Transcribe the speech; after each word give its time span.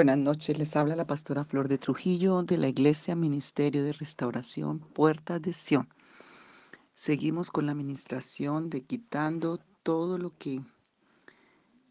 Buenas 0.00 0.16
noches, 0.16 0.56
les 0.56 0.76
habla 0.76 0.96
la 0.96 1.06
pastora 1.06 1.44
Flor 1.44 1.68
de 1.68 1.76
Trujillo 1.76 2.42
de 2.42 2.56
la 2.56 2.68
Iglesia 2.68 3.14
Ministerio 3.14 3.84
de 3.84 3.92
Restauración 3.92 4.78
Puertas 4.78 5.42
de 5.42 5.52
Sion. 5.52 5.90
Seguimos 6.94 7.50
con 7.50 7.66
la 7.66 7.72
administración 7.72 8.70
de 8.70 8.82
quitando 8.82 9.60
todo 9.82 10.16
lo 10.16 10.34
que 10.38 10.62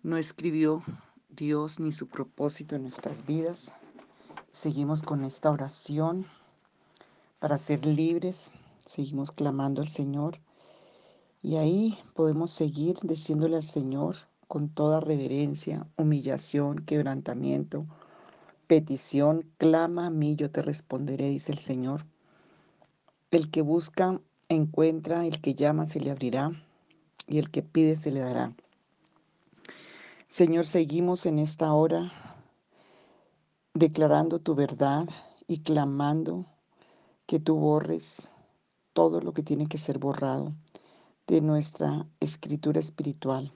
no 0.02 0.18
escribió 0.18 0.82
Dios 1.30 1.80
ni 1.80 1.92
su 1.92 2.07
propósito 2.07 2.75
en 2.75 2.82
nuestras 2.82 3.28
vidas. 3.28 3.75
Seguimos 4.51 5.04
con 5.04 5.23
esta 5.23 5.51
oración 5.51 6.26
para 7.37 7.60
ser 7.60 7.86
libres. 7.86 8.50
Seguimos 8.87 9.32
clamando 9.32 9.84
al 9.84 9.87
Señor. 9.87 10.39
Y 11.43 11.57
ahí 11.57 12.00
podemos 12.15 12.50
seguir 12.50 12.98
diciéndole 13.04 13.57
al 13.57 13.62
Señor 13.62 14.15
con 14.50 14.68
toda 14.68 15.00
reverencia, 15.00 15.86
humillación, 15.96 16.80
quebrantamiento, 16.80 17.86
petición, 18.66 19.48
clama 19.60 20.07
a 20.07 20.10
mí, 20.10 20.36
yo 20.36 20.50
te 20.50 20.64
responderé, 20.64 21.30
dice 21.30 21.52
el 21.52 21.60
Señor. 21.60 22.07
El 23.30 23.52
que 23.52 23.62
busca, 23.62 24.20
encuentra, 24.48 25.28
el 25.28 25.40
que 25.40 25.54
llama, 25.54 25.86
se 25.86 26.00
le 26.00 26.10
abrirá, 26.10 26.52
y 27.28 27.38
el 27.38 27.52
que 27.52 27.62
pide, 27.62 27.96
se 27.96 28.10
le 28.10 28.21
dará. 28.21 28.56
Señor, 30.30 30.66
seguimos 30.66 31.28
en 31.28 31.38
esta 31.38 31.71
hora 31.71 32.12
declarando 33.76 34.40
tu 34.40 34.56
verdad 34.56 35.08
y 35.45 35.60
clamando 35.60 36.48
que 37.28 37.40
tú 37.40 37.56
borres 37.56 38.30
todo 38.94 39.22
lo 39.22 39.32
que 39.32 39.44
tiene 39.44 39.68
que 39.68 39.78
ser 39.78 40.00
borrado 40.00 40.56
de 41.28 41.42
nuestra 41.42 42.08
escritura 42.20 42.80
espiritual 42.80 43.54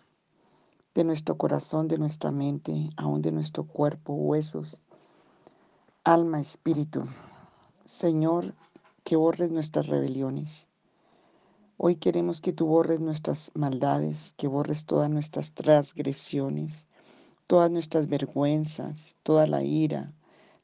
de 0.95 1.03
nuestro 1.03 1.38
corazón, 1.38 1.88
de 1.88 1.97
nuestra 1.97 2.31
mente, 2.31 2.89
aún 2.97 3.22
de 3.22 3.31
nuestro 3.31 3.63
cuerpo, 3.63 4.13
huesos, 4.13 4.81
alma, 6.03 6.39
espíritu. 6.39 7.03
Señor, 7.86 8.53
que 9.03 9.16
borres 9.16 9.52
nuestras 9.52 9.88
rebeliones. 9.88 10.67
Hoy 11.77 11.95
queremos 11.95 12.41
que 12.41 12.53
tú 12.53 12.67
borres 12.67 12.99
nuestras 12.99 13.52
maldades, 13.55 14.33
que 14.38 14.47
borres 14.47 14.86
todas 14.86 15.09
nuestras 15.09 15.53
transgresiones, 15.53 16.88
todas 17.47 17.71
nuestras 17.71 18.08
vergüenzas, 18.08 19.17
toda 19.23 19.47
la 19.47 19.64
ira, 19.64 20.14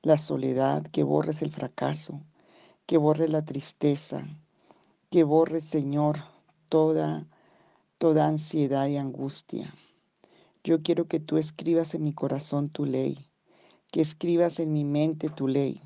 la 0.04 0.18
soledad, 0.18 0.84
que 0.84 1.04
borres 1.04 1.42
el 1.42 1.52
fracaso, 1.52 2.22
que 2.86 2.98
borres 2.98 3.32
la 3.32 3.44
tristeza, 3.44 4.28
que 5.10 5.24
borres, 5.24 5.64
Señor, 5.64 6.20
toda, 6.70 7.28
toda 7.98 8.28
ansiedad 8.28 8.88
y 8.88 8.98
angustia. 8.98 9.74
Yo 10.62 10.82
quiero 10.82 11.08
que 11.08 11.22
tú 11.22 11.38
escribas 11.38 11.96
en 11.96 12.04
mi 12.04 12.12
corazón 12.12 12.70
tu 12.70 12.86
ley, 12.86 13.18
que 13.94 14.02
escribas 14.02 14.60
en 14.60 14.74
mi 14.74 14.84
mente 14.84 15.30
tu 15.30 15.48
ley, 15.48 15.82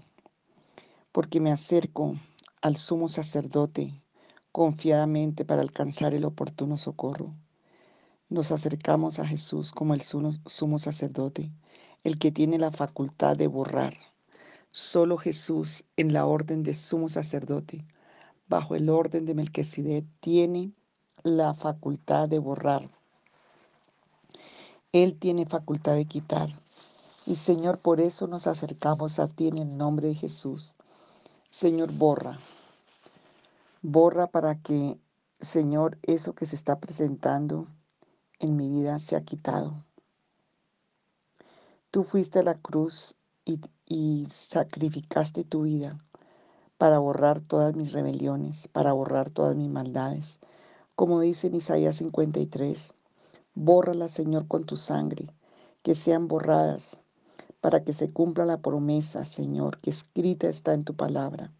porque 1.12 1.40
me 1.40 1.52
acerco 1.52 2.16
al 2.60 2.76
sumo 2.76 3.08
sacerdote 3.08 4.02
confiadamente 4.52 5.46
para 5.46 5.62
alcanzar 5.62 6.16
el 6.16 6.26
oportuno 6.26 6.78
socorro. 6.78 7.36
Nos 8.30 8.52
acercamos 8.52 9.20
a 9.20 9.28
Jesús 9.28 9.72
como 9.72 9.94
el 9.94 10.02
sumo 10.02 10.80
sacerdote, 10.80 11.52
el 12.04 12.18
que 12.18 12.32
tiene 12.32 12.58
la 12.58 12.72
facultad 12.72 13.38
de 13.38 13.46
borrar. 13.46 13.94
Solo 14.72 15.18
Jesús, 15.20 15.86
en 15.98 16.14
la 16.14 16.26
orden 16.26 16.64
de 16.64 16.74
sumo 16.74 17.10
sacerdote, 17.10 17.86
bajo 18.48 18.74
el 18.74 18.89
orden 18.89 19.28
de 19.28 19.36
Melquisedec, 19.36 20.06
tiene 20.20 20.72
la 21.22 21.54
facultad 21.54 22.28
de 22.28 22.39
borrar 22.39 22.89
él 24.93 25.17
tiene 25.17 25.48
facultad 25.48 25.95
de 25.95 26.05
quitar. 26.05 26.49
Y 27.26 27.36
Señor, 27.36 27.80
por 27.80 27.99
eso 27.99 28.27
nos 28.27 28.45
acercamos 28.45 29.17
a 29.17 29.27
ti 29.27 29.48
en 29.48 29.58
el 29.58 29.76
nombre 29.76 30.08
de 30.08 30.15
Jesús. 30.15 30.76
Señor, 31.49 31.92
borra. 31.92 32.39
Borra 33.82 34.27
para 34.27 34.61
que, 34.61 34.98
Señor, 35.39 35.98
eso 36.03 36.33
que 36.33 36.45
se 36.45 36.55
está 36.55 36.80
presentando 36.80 37.67
en 38.39 38.55
mi 38.55 38.70
vida 38.70 38.99
sea 38.99 39.21
quitado. 39.21 39.83
Tú 41.89 42.03
fuiste 42.03 42.39
a 42.39 42.43
la 42.43 42.55
cruz 42.55 43.15
y, 43.45 43.59
y 43.87 44.26
sacrificaste 44.30 45.43
tu 45.43 45.64
vida 45.64 45.98
para 46.77 46.99
borrar 46.99 47.42
todas 47.42 47.76
mis 47.76 47.93
rebeliones, 47.93 48.67
para 48.67 48.93
borrar 48.93 49.32
todas 49.32 49.55
mis 49.55 49.70
maldades. 49.70 50.39
Como 50.95 51.20
dice 51.20 51.48
en 51.48 51.55
Isaías 51.55 51.95
53, 51.95 52.93
Bórralas, 53.55 54.09
Señor, 54.09 54.47
con 54.47 54.64
tu 54.64 54.77
sangre, 54.77 55.27
que 55.83 55.93
sean 55.93 56.27
borradas, 56.27 56.99
para 57.61 57.83
que 57.83 57.93
se 57.93 58.11
cumpla 58.11 58.45
la 58.45 58.64
promesa, 58.64 59.25
Señor, 59.25 59.77
que 59.80 59.91
escrita 59.91 60.47
está 60.47 60.73
en 60.73 60.83
tu 60.83 60.95
palabra. 60.95 61.52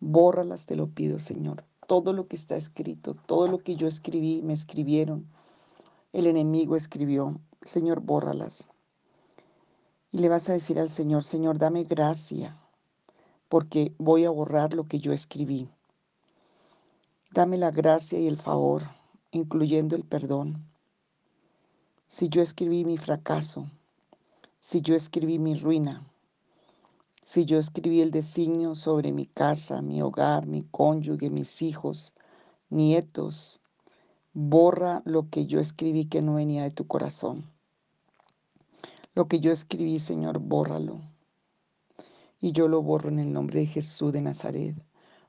Bórralas, 0.00 0.66
te 0.66 0.76
lo 0.76 0.88
pido, 0.88 1.18
Señor. 1.18 1.64
Todo 1.86 2.12
lo 2.12 2.28
que 2.28 2.36
está 2.36 2.56
escrito, 2.56 3.16
todo 3.24 3.48
lo 3.48 3.58
que 3.60 3.74
yo 3.74 3.88
escribí, 3.88 4.42
me 4.42 4.52
escribieron. 4.52 5.26
El 6.12 6.26
enemigo 6.26 6.76
escribió. 6.76 7.40
Señor, 7.62 8.00
bórralas. 8.00 8.68
Y 10.12 10.18
le 10.18 10.28
vas 10.28 10.50
a 10.50 10.52
decir 10.52 10.78
al 10.78 10.90
Señor, 10.90 11.24
Señor, 11.24 11.56
dame 11.56 11.84
gracia, 11.84 12.58
porque 13.48 13.94
voy 13.96 14.26
a 14.26 14.30
borrar 14.30 14.74
lo 14.74 14.88
que 14.88 14.98
yo 14.98 15.14
escribí. 15.14 15.70
Dame 17.32 17.56
la 17.56 17.70
gracia 17.70 18.20
y 18.20 18.26
el 18.26 18.36
favor, 18.36 18.82
incluyendo 19.30 19.96
el 19.96 20.04
perdón 20.04 20.73
si 22.06 22.28
yo 22.28 22.42
escribí 22.42 22.84
mi 22.84 22.98
fracaso, 22.98 23.70
si 24.60 24.80
yo 24.80 24.94
escribí 24.94 25.38
mi 25.38 25.54
ruina, 25.54 26.06
si 27.22 27.46
yo 27.46 27.58
escribí 27.58 28.02
el 28.02 28.10
designio 28.10 28.74
sobre 28.74 29.10
mi 29.10 29.26
casa, 29.26 29.80
mi 29.80 30.02
hogar, 30.02 30.46
mi 30.46 30.62
cónyuge, 30.62 31.30
mis 31.30 31.62
hijos, 31.62 32.12
nietos, 32.68 33.60
borra 34.34 35.00
lo 35.06 35.30
que 35.30 35.46
yo 35.46 35.60
escribí 35.60 36.04
que 36.04 36.20
no 36.20 36.34
venía 36.34 36.64
de 36.64 36.70
tu 36.70 36.86
corazón. 36.86 37.50
Lo 39.14 39.26
que 39.26 39.40
yo 39.40 39.52
escribí, 39.52 39.98
Señor, 39.98 40.38
bórralo. 40.38 41.00
Y 42.40 42.52
yo 42.52 42.68
lo 42.68 42.82
borro 42.82 43.08
en 43.08 43.20
el 43.20 43.32
nombre 43.32 43.60
de 43.60 43.66
Jesús 43.66 44.12
de 44.12 44.20
Nazaret, 44.20 44.76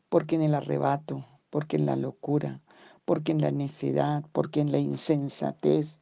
porque 0.10 0.36
en 0.36 0.42
el 0.42 0.56
arrebato, 0.56 1.26
porque 1.50 1.78
en 1.78 1.86
la 1.86 1.96
locura, 1.96 2.62
porque 3.06 3.32
en 3.32 3.42
la 3.42 3.52
necedad, 3.52 4.26
porque 4.34 4.60
en 4.60 4.72
la 4.72 4.80
insensatez, 4.80 6.02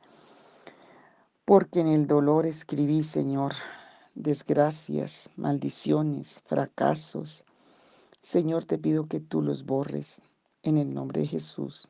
porque 1.45 1.81
en 1.81 1.87
el 1.87 2.07
dolor 2.07 2.45
escribí, 2.45 3.03
Señor, 3.03 3.51
desgracias, 4.15 5.29
maldiciones, 5.35 6.39
fracasos. 6.45 7.43
Señor, 8.21 8.63
te 8.63 8.77
pido 8.77 9.03
que 9.03 9.19
tú 9.19 9.41
los 9.41 9.65
borres 9.65 10.21
en 10.61 10.77
el 10.77 10.93
nombre 10.93 11.21
de 11.21 11.27
Jesús. 11.27 11.89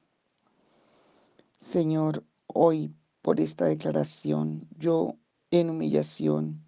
Señor, 1.60 2.24
hoy 2.48 2.96
por 3.22 3.40
esta 3.40 3.66
declaración, 3.66 4.68
yo 4.80 5.18
en 5.52 5.70
humillación 5.70 6.66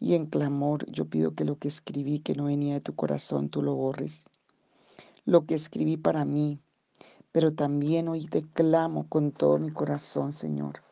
y 0.00 0.14
en 0.14 0.26
clamor, 0.26 0.84
yo 0.90 1.04
pido 1.04 1.34
que 1.34 1.44
lo 1.44 1.58
que 1.58 1.68
escribí 1.68 2.18
que 2.18 2.34
no 2.34 2.46
venía 2.46 2.74
de 2.74 2.80
tu 2.80 2.94
corazón, 2.96 3.50
tú 3.50 3.62
lo 3.62 3.74
borres. 3.76 4.28
Lo 5.24 5.46
que 5.46 5.54
escribí 5.54 5.96
para 5.96 6.24
mí, 6.24 6.58
pero 7.30 7.52
también 7.52 8.08
hoy 8.08 8.26
te 8.26 8.42
clamo 8.42 9.08
con 9.08 9.30
todo 9.30 9.58
mi 9.58 9.70
corazón, 9.70 10.32
Señor 10.32 10.85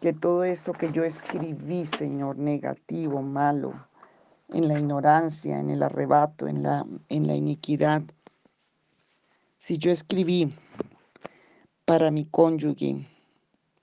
que 0.00 0.12
todo 0.12 0.44
eso 0.44 0.72
que 0.72 0.92
yo 0.92 1.02
escribí, 1.02 1.84
Señor, 1.84 2.38
negativo, 2.38 3.20
malo, 3.20 3.74
en 4.50 4.68
la 4.68 4.78
ignorancia, 4.78 5.58
en 5.58 5.70
el 5.70 5.82
arrebato, 5.82 6.46
en 6.46 6.62
la, 6.62 6.86
en 7.08 7.26
la 7.26 7.34
iniquidad, 7.34 8.02
si 9.56 9.76
yo 9.76 9.90
escribí 9.90 10.54
para 11.84 12.10
mi 12.10 12.24
cónyuge 12.24 13.08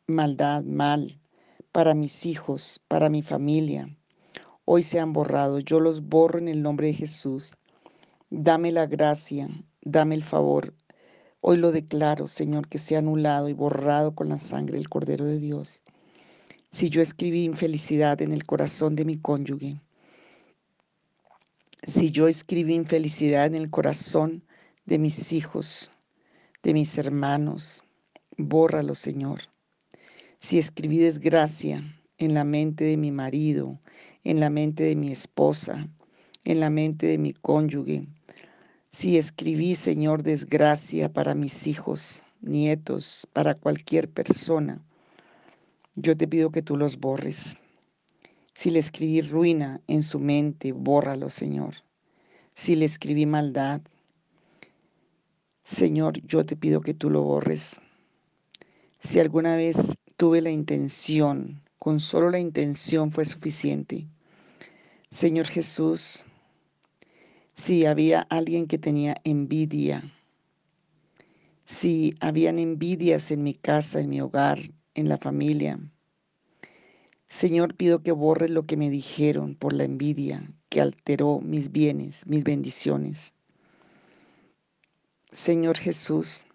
maldad, 0.08 0.64
mal, 0.64 1.20
para 1.74 1.94
mis 1.94 2.26
hijos, 2.26 2.82
para 2.88 3.10
mi 3.10 3.22
familia, 3.22 3.90
hoy 4.64 4.84
se 4.84 5.02
han 5.02 5.12
borrado. 5.12 5.60
Yo 5.60 5.82
los 5.82 6.02
borro 6.02 6.40
en 6.40 6.48
el 6.48 6.62
nombre 6.62 6.88
de 6.88 6.94
Jesús. 6.94 7.52
Dame 8.30 8.72
la 8.72 8.86
gracia, 8.86 9.50
dame 9.82 10.16
el 10.16 10.24
favor. 10.24 10.74
Hoy 11.42 11.58
lo 11.58 11.72
declaro, 11.74 12.28
Señor, 12.28 12.70
que 12.70 12.78
sea 12.78 13.00
anulado 13.00 13.50
y 13.50 13.54
borrado 13.54 14.16
con 14.16 14.30
la 14.30 14.40
sangre 14.40 14.78
del 14.78 14.90
Cordero 14.90 15.26
de 15.26 15.40
Dios 15.40 15.84
si 16.76 16.90
yo 16.90 17.02
escribí 17.02 17.46
infelicidad 17.46 18.22
en 18.22 18.34
el 18.34 18.44
corazón 18.44 18.98
de 18.98 19.06
mi 19.06 19.16
cónyuge, 19.18 19.80
si 21.84 22.12
yo 22.12 22.28
escribí 22.28 22.74
infelicidad 22.74 23.46
en 23.46 23.56
el 23.56 23.70
corazón 23.70 24.44
de 24.86 24.98
mis 24.98 25.32
hijos, 25.32 25.90
de 26.64 26.74
mis 26.74 26.98
hermanos, 26.98 27.82
bórralo, 28.38 28.94
Señor. 28.94 29.40
Si 30.40 30.58
escribí 30.58 30.98
desgracia 30.98 31.82
en 32.18 32.34
la 32.34 32.44
mente 32.44 32.84
de 32.84 32.98
mi 32.98 33.10
marido, 33.10 33.80
en 34.26 34.42
la 34.42 34.50
mente 34.50 34.84
de 34.84 34.98
mi 34.98 35.14
esposa, 35.14 35.88
en 36.44 36.60
la 36.60 36.70
mente 36.70 37.08
de 37.08 37.18
mi 37.18 37.32
cónyuge, 37.32 38.06
si 38.90 39.18
escribí, 39.18 39.76
Señor, 39.76 40.24
desgracia 40.24 41.08
para 41.14 41.36
mis 41.36 41.68
hijos, 41.68 42.22
nietos, 42.42 43.26
para 43.32 43.56
cualquier 43.56 44.10
persona, 44.10 44.85
yo 45.96 46.18
te 46.18 46.28
pido 46.28 46.52
que 46.52 46.62
tú 46.62 46.78
los 46.78 47.00
borres, 47.00 47.58
Si 48.54 48.70
le 48.70 48.80
escribí 48.80 49.22
ruina 49.22 49.82
en 49.88 50.02
su 50.02 50.20
mente, 50.20 50.72
bórralo, 50.72 51.30
Señor. 51.30 51.76
Si 52.54 52.76
le 52.76 52.86
escribí 52.86 53.26
maldad, 53.26 53.82
Señor, 55.64 56.22
yo 56.26 56.46
te 56.46 56.56
pido 56.56 56.80
que 56.80 56.94
tú 56.94 57.10
lo 57.10 57.22
borres. 57.24 57.82
Si 59.00 59.20
alguna 59.20 59.58
vez 59.58 59.98
tuve 60.16 60.42
la 60.42 60.52
intención, 60.52 61.62
con 61.80 62.00
solo 62.00 62.30
la 62.30 62.40
intención 62.40 63.12
fue 63.12 63.26
suficiente. 63.26 64.08
Señor 65.10 65.48
Jesús, 65.48 66.26
si 67.54 67.86
había 67.86 68.22
alguien 68.22 68.68
que 68.68 68.78
tenía 68.78 69.16
envidia, 69.24 70.14
si 71.66 72.14
habían 72.20 72.60
envidias 72.60 73.32
en 73.32 73.44
mi 73.44 73.54
casa, 73.54 74.00
en 74.00 74.10
mi 74.10 74.22
hogar, 74.22 74.60
en 74.96 75.08
la 75.10 75.18
familia, 75.18 75.80
Señor, 77.28 77.76
pido 77.76 78.02
que 78.02 78.12
borres 78.12 78.50
lo 78.50 78.66
que 78.66 78.78
me 78.78 78.90
dijeron 78.90 79.56
por 79.56 79.74
la 79.74 79.84
envidia 79.84 80.44
que 80.70 80.82
alteró 80.82 81.40
mis 81.42 81.72
bienes, 81.72 82.26
mis 82.28 82.44
bendiciones. 82.44 83.34
Señor 85.32 85.78
Jesús, 85.78 86.46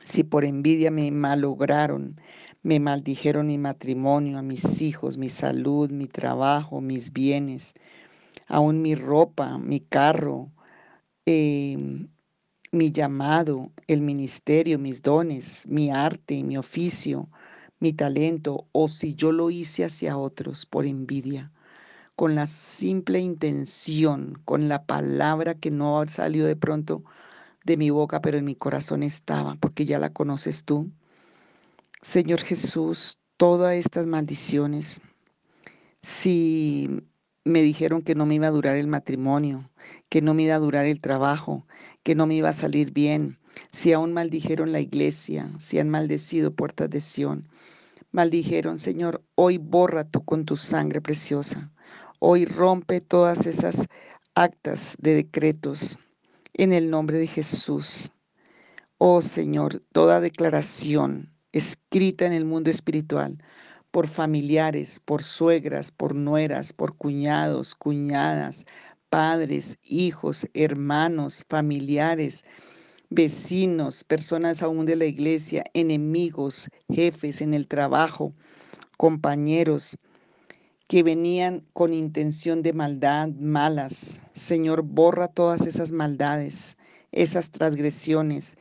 si 0.00 0.22
por 0.24 0.44
envidia 0.44 0.90
me 0.90 1.10
malograron, 1.10 2.20
me 2.62 2.80
maldijeron 2.80 3.48
mi 3.48 3.58
matrimonio, 3.58 4.38
a 4.38 4.42
mis 4.42 4.80
hijos, 4.80 5.18
mi 5.18 5.28
salud, 5.28 5.90
mi 5.90 6.06
trabajo, 6.06 6.80
mis 6.80 7.12
bienes, 7.12 7.74
aún 8.46 8.80
mi 8.80 8.94
ropa, 8.94 9.58
mi 9.58 9.80
carro, 9.80 10.50
em, 11.26 12.08
mi 12.70 12.90
llamado, 12.90 13.70
el 13.86 14.02
ministerio, 14.02 14.78
mis 14.78 15.02
dones, 15.02 15.66
mi 15.68 15.90
arte, 15.90 16.42
mi 16.42 16.56
oficio, 16.56 17.28
mi 17.80 17.92
talento, 17.92 18.66
o 18.72 18.88
si 18.88 19.14
yo 19.14 19.32
lo 19.32 19.50
hice 19.50 19.84
hacia 19.84 20.16
otros 20.16 20.66
por 20.66 20.86
envidia, 20.86 21.52
con 22.16 22.34
la 22.34 22.46
simple 22.46 23.20
intención, 23.20 24.40
con 24.44 24.68
la 24.68 24.84
palabra 24.84 25.54
que 25.54 25.70
no 25.70 26.02
salió 26.08 26.46
de 26.46 26.56
pronto 26.56 27.04
de 27.64 27.76
mi 27.76 27.90
boca, 27.90 28.20
pero 28.20 28.38
en 28.38 28.44
mi 28.44 28.54
corazón 28.54 29.02
estaba, 29.02 29.56
porque 29.56 29.84
ya 29.84 29.98
la 29.98 30.12
conoces 30.12 30.64
tú. 30.64 30.90
Señor 32.02 32.40
Jesús, 32.40 33.18
todas 33.36 33.74
estas 33.74 34.06
maldiciones, 34.06 35.00
si 36.02 36.88
me 37.48 37.62
dijeron 37.62 38.02
que 38.02 38.14
no 38.14 38.26
me 38.26 38.36
iba 38.36 38.46
a 38.46 38.52
durar 38.52 38.76
el 38.76 38.86
matrimonio, 38.86 39.70
que 40.08 40.22
no 40.22 40.34
me 40.34 40.44
iba 40.44 40.54
a 40.54 40.60
durar 40.60 40.86
el 40.86 41.00
trabajo, 41.00 41.66
que 42.02 42.14
no 42.14 42.26
me 42.26 42.34
iba 42.34 42.50
a 42.50 42.54
salir 42.54 42.92
bien, 42.92 43.38
si 43.72 43.92
aún 43.92 44.12
maldijeron 44.12 44.72
la 44.72 44.80
iglesia, 44.80 45.50
si 45.58 45.78
han 45.78 45.88
maldecido 45.88 46.54
puertas 46.54 46.90
de 46.90 47.00
Sión, 47.00 47.48
maldijeron, 48.12 48.78
Señor, 48.78 49.22
hoy 49.34 49.58
borra 49.58 50.04
tú 50.04 50.24
con 50.24 50.44
tu 50.44 50.56
sangre 50.56 51.00
preciosa, 51.00 51.72
hoy 52.18 52.44
rompe 52.44 53.00
todas 53.00 53.46
esas 53.46 53.88
actas 54.34 54.96
de 55.00 55.14
decretos 55.14 55.98
en 56.54 56.72
el 56.72 56.90
nombre 56.90 57.18
de 57.18 57.26
Jesús. 57.26 58.12
Oh 58.98 59.22
Señor, 59.22 59.82
toda 59.92 60.20
declaración 60.20 61.32
escrita 61.52 62.26
en 62.26 62.32
el 62.32 62.44
mundo 62.44 62.70
espiritual 62.70 63.38
por 63.90 64.06
familiares, 64.06 65.00
por 65.04 65.22
suegras, 65.22 65.90
por 65.90 66.14
nueras, 66.14 66.72
por 66.72 66.96
cuñados, 66.96 67.74
cuñadas, 67.74 68.64
padres, 69.10 69.78
hijos, 69.82 70.46
hermanos, 70.54 71.44
familiares, 71.48 72.44
vecinos, 73.10 74.04
personas 74.04 74.62
aún 74.62 74.84
de 74.84 74.96
la 74.96 75.06
iglesia, 75.06 75.64
enemigos, 75.72 76.68
jefes 76.88 77.40
en 77.40 77.54
el 77.54 77.66
trabajo, 77.66 78.34
compañeros 78.96 79.96
que 80.88 81.02
venían 81.02 81.64
con 81.74 81.92
intención 81.92 82.62
de 82.62 82.72
maldad, 82.72 83.28
malas. 83.28 84.22
Señor, 84.32 84.82
borra 84.82 85.28
todas 85.28 85.66
esas 85.66 85.92
maldades, 85.92 86.78
esas 87.12 87.50
transgresiones, 87.50 88.56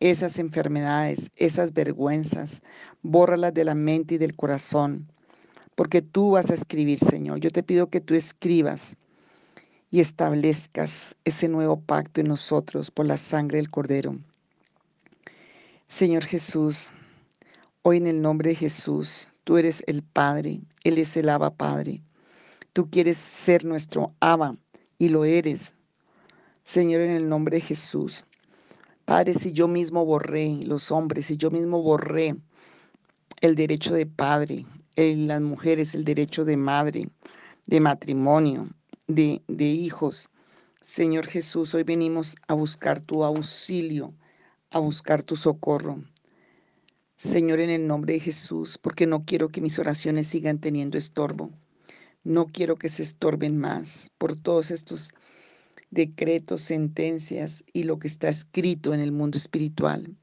esas 0.00 0.38
enfermedades, 0.38 1.30
esas 1.36 1.72
vergüenzas, 1.72 2.62
bórralas 3.02 3.54
de 3.54 3.64
la 3.64 3.74
mente 3.74 4.14
y 4.14 4.18
del 4.18 4.36
corazón, 4.36 5.10
porque 5.74 6.02
tú 6.02 6.32
vas 6.32 6.50
a 6.50 6.54
escribir, 6.54 6.98
Señor. 6.98 7.40
Yo 7.40 7.50
te 7.50 7.62
pido 7.62 7.88
que 7.88 8.00
tú 8.00 8.14
escribas 8.14 8.96
y 9.90 10.00
establezcas 10.00 11.16
ese 11.24 11.48
nuevo 11.48 11.80
pacto 11.80 12.20
en 12.20 12.28
nosotros 12.28 12.90
por 12.90 13.06
la 13.06 13.16
sangre 13.16 13.58
del 13.58 13.70
Cordero. 13.70 14.18
Señor 15.86 16.24
Jesús, 16.24 16.90
hoy 17.82 17.98
en 17.98 18.06
el 18.06 18.20
nombre 18.20 18.50
de 18.50 18.56
Jesús, 18.56 19.28
tú 19.44 19.56
eres 19.56 19.84
el 19.86 20.02
Padre, 20.02 20.60
Él 20.82 20.98
es 20.98 21.16
el 21.16 21.28
Abba 21.28 21.50
Padre. 21.50 22.02
Tú 22.72 22.90
quieres 22.90 23.16
ser 23.16 23.64
nuestro 23.64 24.12
Abba 24.20 24.56
y 24.98 25.08
lo 25.10 25.24
eres. 25.24 25.74
Señor, 26.64 27.02
en 27.02 27.12
el 27.12 27.28
nombre 27.28 27.58
de 27.58 27.62
Jesús. 27.62 28.24
Padre, 29.06 29.34
si 29.34 29.52
yo 29.52 29.68
mismo 29.68 30.04
borré 30.04 30.58
los 30.66 30.90
hombres, 30.90 31.26
si 31.26 31.36
yo 31.36 31.52
mismo 31.52 31.80
borré 31.80 32.34
el 33.40 33.54
derecho 33.54 33.94
de 33.94 34.04
padre, 34.04 34.66
en 34.96 35.28
las 35.28 35.40
mujeres 35.40 35.94
el 35.94 36.04
derecho 36.04 36.44
de 36.44 36.56
madre, 36.56 37.08
de 37.68 37.78
matrimonio, 37.78 38.68
de, 39.06 39.42
de 39.46 39.64
hijos. 39.64 40.28
Señor 40.82 41.28
Jesús, 41.28 41.72
hoy 41.74 41.84
venimos 41.84 42.34
a 42.48 42.54
buscar 42.54 43.00
tu 43.00 43.22
auxilio, 43.22 44.12
a 44.70 44.80
buscar 44.80 45.22
tu 45.22 45.36
socorro. 45.36 46.02
Señor, 47.16 47.60
en 47.60 47.70
el 47.70 47.86
nombre 47.86 48.14
de 48.14 48.20
Jesús, 48.20 48.76
porque 48.76 49.06
no 49.06 49.24
quiero 49.24 49.50
que 49.50 49.60
mis 49.60 49.78
oraciones 49.78 50.26
sigan 50.26 50.58
teniendo 50.58 50.98
estorbo. 50.98 51.52
No 52.24 52.46
quiero 52.46 52.74
que 52.74 52.88
se 52.88 53.04
estorben 53.04 53.56
más 53.56 54.10
por 54.18 54.34
todos 54.34 54.72
estos 54.72 55.14
decretos, 55.96 56.60
sentencias 56.60 57.64
y 57.72 57.84
lo 57.84 57.98
que 57.98 58.06
está 58.06 58.28
escrito 58.28 58.92
en 58.92 59.00
el 59.00 59.12
mundo 59.12 59.38
espiritual. 59.38 60.14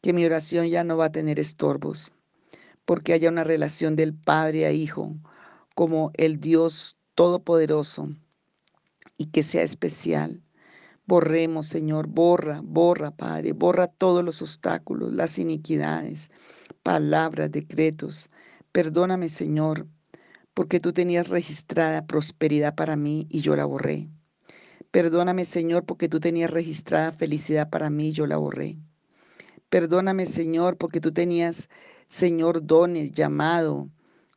Que 0.00 0.12
mi 0.12 0.24
oración 0.24 0.68
ya 0.68 0.84
no 0.84 0.96
va 0.96 1.06
a 1.06 1.12
tener 1.12 1.40
estorbos, 1.40 2.12
porque 2.84 3.12
haya 3.12 3.28
una 3.28 3.44
relación 3.44 3.96
del 3.96 4.14
Padre 4.14 4.66
a 4.66 4.72
Hijo 4.72 5.14
como 5.74 6.12
el 6.14 6.38
Dios 6.40 6.96
Todopoderoso 7.16 8.08
y 9.18 9.26
que 9.26 9.42
sea 9.42 9.62
especial. 9.62 10.42
Borremos, 11.06 11.66
Señor, 11.66 12.06
borra, 12.06 12.60
borra, 12.62 13.10
Padre, 13.10 13.52
borra 13.52 13.88
todos 13.88 14.24
los 14.24 14.42
obstáculos, 14.42 15.12
las 15.12 15.38
iniquidades, 15.38 16.30
palabras, 16.82 17.50
decretos. 17.50 18.30
Perdóname, 18.70 19.28
Señor, 19.28 19.86
porque 20.54 20.78
tú 20.78 20.92
tenías 20.92 21.28
registrada 21.28 22.06
prosperidad 22.06 22.74
para 22.74 22.96
mí 22.96 23.26
y 23.28 23.40
yo 23.40 23.56
la 23.56 23.64
borré. 23.64 24.08
Perdóname, 24.96 25.44
Señor, 25.44 25.84
porque 25.84 26.08
tú 26.08 26.20
tenías 26.20 26.50
registrada 26.50 27.12
felicidad 27.12 27.68
para 27.68 27.90
mí 27.90 28.08
y 28.08 28.12
yo 28.12 28.26
la 28.26 28.38
borré. 28.38 28.78
Perdóname, 29.68 30.24
Señor, 30.24 30.78
porque 30.78 31.02
tú 31.02 31.12
tenías, 31.12 31.68
Señor, 32.08 32.64
dones, 32.66 33.12
llamado, 33.12 33.90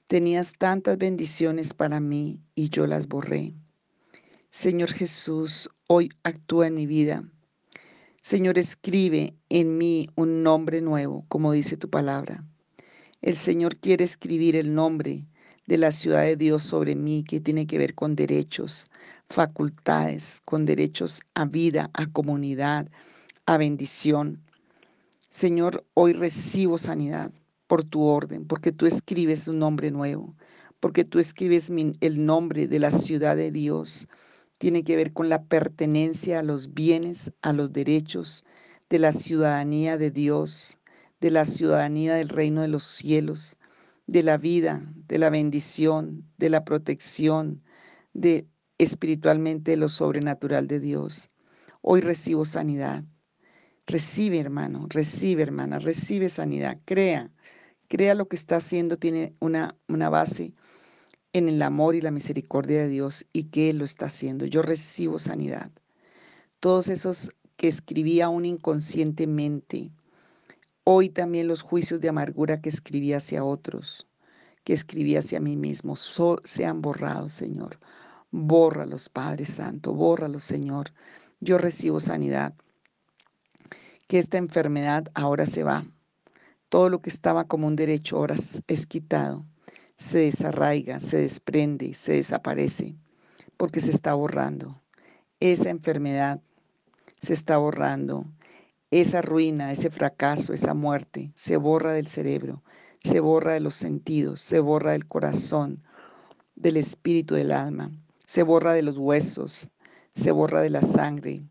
tenías 0.09 0.55
tantas 0.57 0.97
bendiciones 0.97 1.73
para 1.73 2.01
mí 2.01 2.41
y 2.55 2.67
yo 2.67 2.87
las 2.87 3.07
borré. 3.07 3.53
Señor 4.49 4.91
Jesús, 4.91 5.69
hoy 5.87 6.09
actúa 6.23 6.67
en 6.67 6.75
mi 6.75 6.85
vida. 6.85 7.23
Señor, 8.19 8.57
escribe 8.57 9.37
en 9.47 9.77
mí 9.77 10.09
un 10.15 10.43
nombre 10.43 10.81
nuevo, 10.81 11.23
como 11.29 11.53
dice 11.53 11.77
tu 11.77 11.89
palabra. 11.89 12.43
El 13.21 13.37
Señor 13.37 13.77
quiere 13.77 14.03
escribir 14.03 14.57
el 14.57 14.75
nombre 14.75 15.25
de 15.67 15.77
la 15.77 15.91
ciudad 15.91 16.23
de 16.23 16.35
Dios 16.35 16.63
sobre 16.63 16.95
mí, 16.95 17.23
que 17.23 17.39
tiene 17.39 17.65
que 17.65 17.77
ver 17.77 17.95
con 17.95 18.17
derechos, 18.17 18.89
facultades, 19.29 20.41
con 20.45 20.65
derechos 20.65 21.21
a 21.35 21.45
vida, 21.45 21.89
a 21.93 22.07
comunidad, 22.07 22.89
a 23.45 23.57
bendición. 23.57 24.41
Señor, 25.29 25.85
hoy 25.93 26.13
recibo 26.13 26.77
sanidad 26.77 27.31
por 27.67 27.83
tu 27.83 28.03
orden, 28.03 28.45
porque 28.45 28.71
tú 28.71 28.85
escribes 28.85 29.47
un 29.47 29.59
nombre 29.59 29.91
nuevo, 29.91 30.35
porque 30.79 31.03
tú 31.03 31.19
escribes 31.19 31.71
el 32.01 32.25
nombre 32.25 32.67
de 32.67 32.79
la 32.79 32.91
ciudad 32.91 33.35
de 33.35 33.51
Dios 33.51 34.07
tiene 34.59 34.83
que 34.83 34.97
ver 34.97 35.13
con 35.13 35.29
la 35.29 35.43
pertenencia 35.43 36.39
a 36.39 36.43
los 36.43 36.73
bienes, 36.73 37.31
a 37.41 37.53
los 37.53 37.71
derechos 37.71 38.45
de 38.89 38.99
la 38.99 39.13
ciudadanía 39.13 39.97
de 39.97 40.11
Dios, 40.11 40.79
de 41.21 41.31
la 41.31 41.45
ciudadanía 41.45 42.15
del 42.15 42.29
reino 42.29 42.61
de 42.61 42.67
los 42.67 42.83
cielos, 42.83 43.57
de 44.05 44.21
la 44.21 44.37
vida, 44.37 44.81
de 45.07 45.17
la 45.17 45.29
bendición, 45.29 46.25
de 46.37 46.49
la 46.49 46.65
protección, 46.65 47.63
de 48.13 48.47
espiritualmente 48.79 49.77
lo 49.77 49.89
sobrenatural 49.89 50.67
de 50.67 50.79
Dios. 50.79 51.29
Hoy 51.81 52.01
recibo 52.01 52.45
sanidad. 52.45 53.03
Recibe, 53.85 54.39
hermano, 54.39 54.87
recibe, 54.89 55.43
hermana, 55.43 55.79
recibe 55.79 56.29
sanidad. 56.29 56.79
Crea, 56.85 57.29
crea 57.87 58.15
lo 58.15 58.27
que 58.27 58.35
está 58.35 58.55
haciendo, 58.55 58.97
tiene 58.97 59.35
una, 59.39 59.75
una 59.87 60.09
base 60.09 60.53
en 61.33 61.49
el 61.49 61.61
amor 61.61 61.95
y 61.95 62.01
la 62.01 62.11
misericordia 62.11 62.79
de 62.79 62.87
Dios 62.87 63.27
y 63.33 63.45
que 63.45 63.69
Él 63.69 63.79
lo 63.79 63.85
está 63.85 64.05
haciendo. 64.05 64.45
Yo 64.45 64.61
recibo 64.61 65.19
sanidad. 65.19 65.71
Todos 66.59 66.87
esos 66.87 67.35
que 67.57 67.67
escribí 67.67 68.21
aún 68.21 68.45
inconscientemente, 68.45 69.91
hoy 70.85 71.09
también 71.09 71.47
los 71.47 71.61
juicios 71.61 71.99
de 71.99 72.09
amargura 72.09 72.61
que 72.61 72.69
escribí 72.69 73.13
hacia 73.13 73.43
otros, 73.43 74.07
que 74.63 74.73
escribí 74.73 75.17
hacia 75.17 75.39
mí 75.39 75.57
mismo 75.57 75.95
sean 76.43 76.81
borrados, 76.81 77.33
Señor. 77.33 77.79
Bórralos, 78.31 79.09
Padre 79.09 79.45
Santo, 79.45 79.93
bórralos, 79.93 80.43
Señor. 80.43 80.91
Yo 81.39 81.57
recibo 81.57 81.99
sanidad. 81.99 82.53
Que 84.07 84.19
esta 84.19 84.37
enfermedad 84.37 85.07
ahora 85.15 85.47
se 85.47 85.63
va. 85.63 85.85
Todo 86.69 86.89
lo 86.89 87.01
que 87.01 87.09
estaba 87.09 87.45
como 87.45 87.65
un 87.65 87.75
derecho 87.75 88.17
ahora 88.17 88.35
es 88.67 88.85
quitado. 88.85 89.45
Se 89.95 90.19
desarraiga, 90.19 90.99
se 90.99 91.17
desprende, 91.17 91.95
se 91.95 92.13
desaparece, 92.13 92.95
porque 93.57 93.81
se 93.81 93.91
está 93.91 94.13
borrando. 94.13 94.79
Esa 95.39 95.71
enfermedad 95.71 96.39
se 97.21 97.33
está 97.33 97.57
borrando. 97.57 98.25
Esa 98.91 99.23
ruina, 99.23 99.71
ese 99.71 99.89
fracaso, 99.89 100.53
esa 100.53 100.73
muerte 100.75 101.31
se 101.35 101.57
borra 101.57 101.93
del 101.93 102.07
cerebro, 102.07 102.63
se 103.03 103.19
borra 103.19 103.53
de 103.53 103.59
los 103.59 103.75
sentidos, 103.75 104.41
se 104.41 104.59
borra 104.59 104.91
del 104.91 105.05
corazón, 105.05 105.81
del 106.55 106.77
espíritu 106.77 107.35
del 107.35 107.51
alma, 107.51 107.91
se 108.29 108.43
borra 108.43 108.73
de 108.73 108.83
los 108.83 108.95
huesos, 108.95 109.71
se 110.13 110.29
borra 110.29 110.61
de 110.61 110.69
la 110.69 110.83
sangre. 110.83 111.41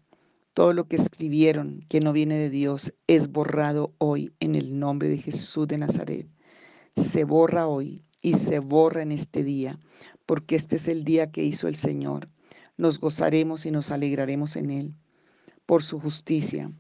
Todo 0.55 0.73
lo 0.73 0.87
que 0.87 0.95
escribieron 0.95 1.81
que 1.89 1.99
no 1.99 2.13
viene 2.13 2.37
de 2.37 2.51
Dios 2.51 2.95
es 3.09 3.33
borrado 3.33 3.97
hoy 3.99 4.33
en 4.39 4.55
el 4.55 4.79
nombre 4.79 5.09
de 5.09 5.19
Jesús 5.19 5.67
de 5.67 5.77
Nazaret. 5.77 6.29
Se 6.95 7.25
borra 7.25 7.67
hoy 7.67 8.05
y 8.23 8.35
se 8.35 8.61
borra 8.61 9.03
en 9.03 9.11
este 9.11 9.43
día, 9.43 9.81
porque 10.25 10.55
este 10.55 10.77
es 10.77 10.87
el 10.87 11.03
día 11.03 11.33
que 11.33 11.43
hizo 11.43 11.67
el 11.67 11.75
Señor. 11.75 12.29
Nos 12.77 13.01
gozaremos 13.01 13.67
y 13.67 13.73
nos 13.73 13.91
alegraremos 13.91 14.55
en 14.55 14.71
Él 14.71 14.95
por 15.67 15.83
su 15.83 15.99
justicia, 15.99 16.71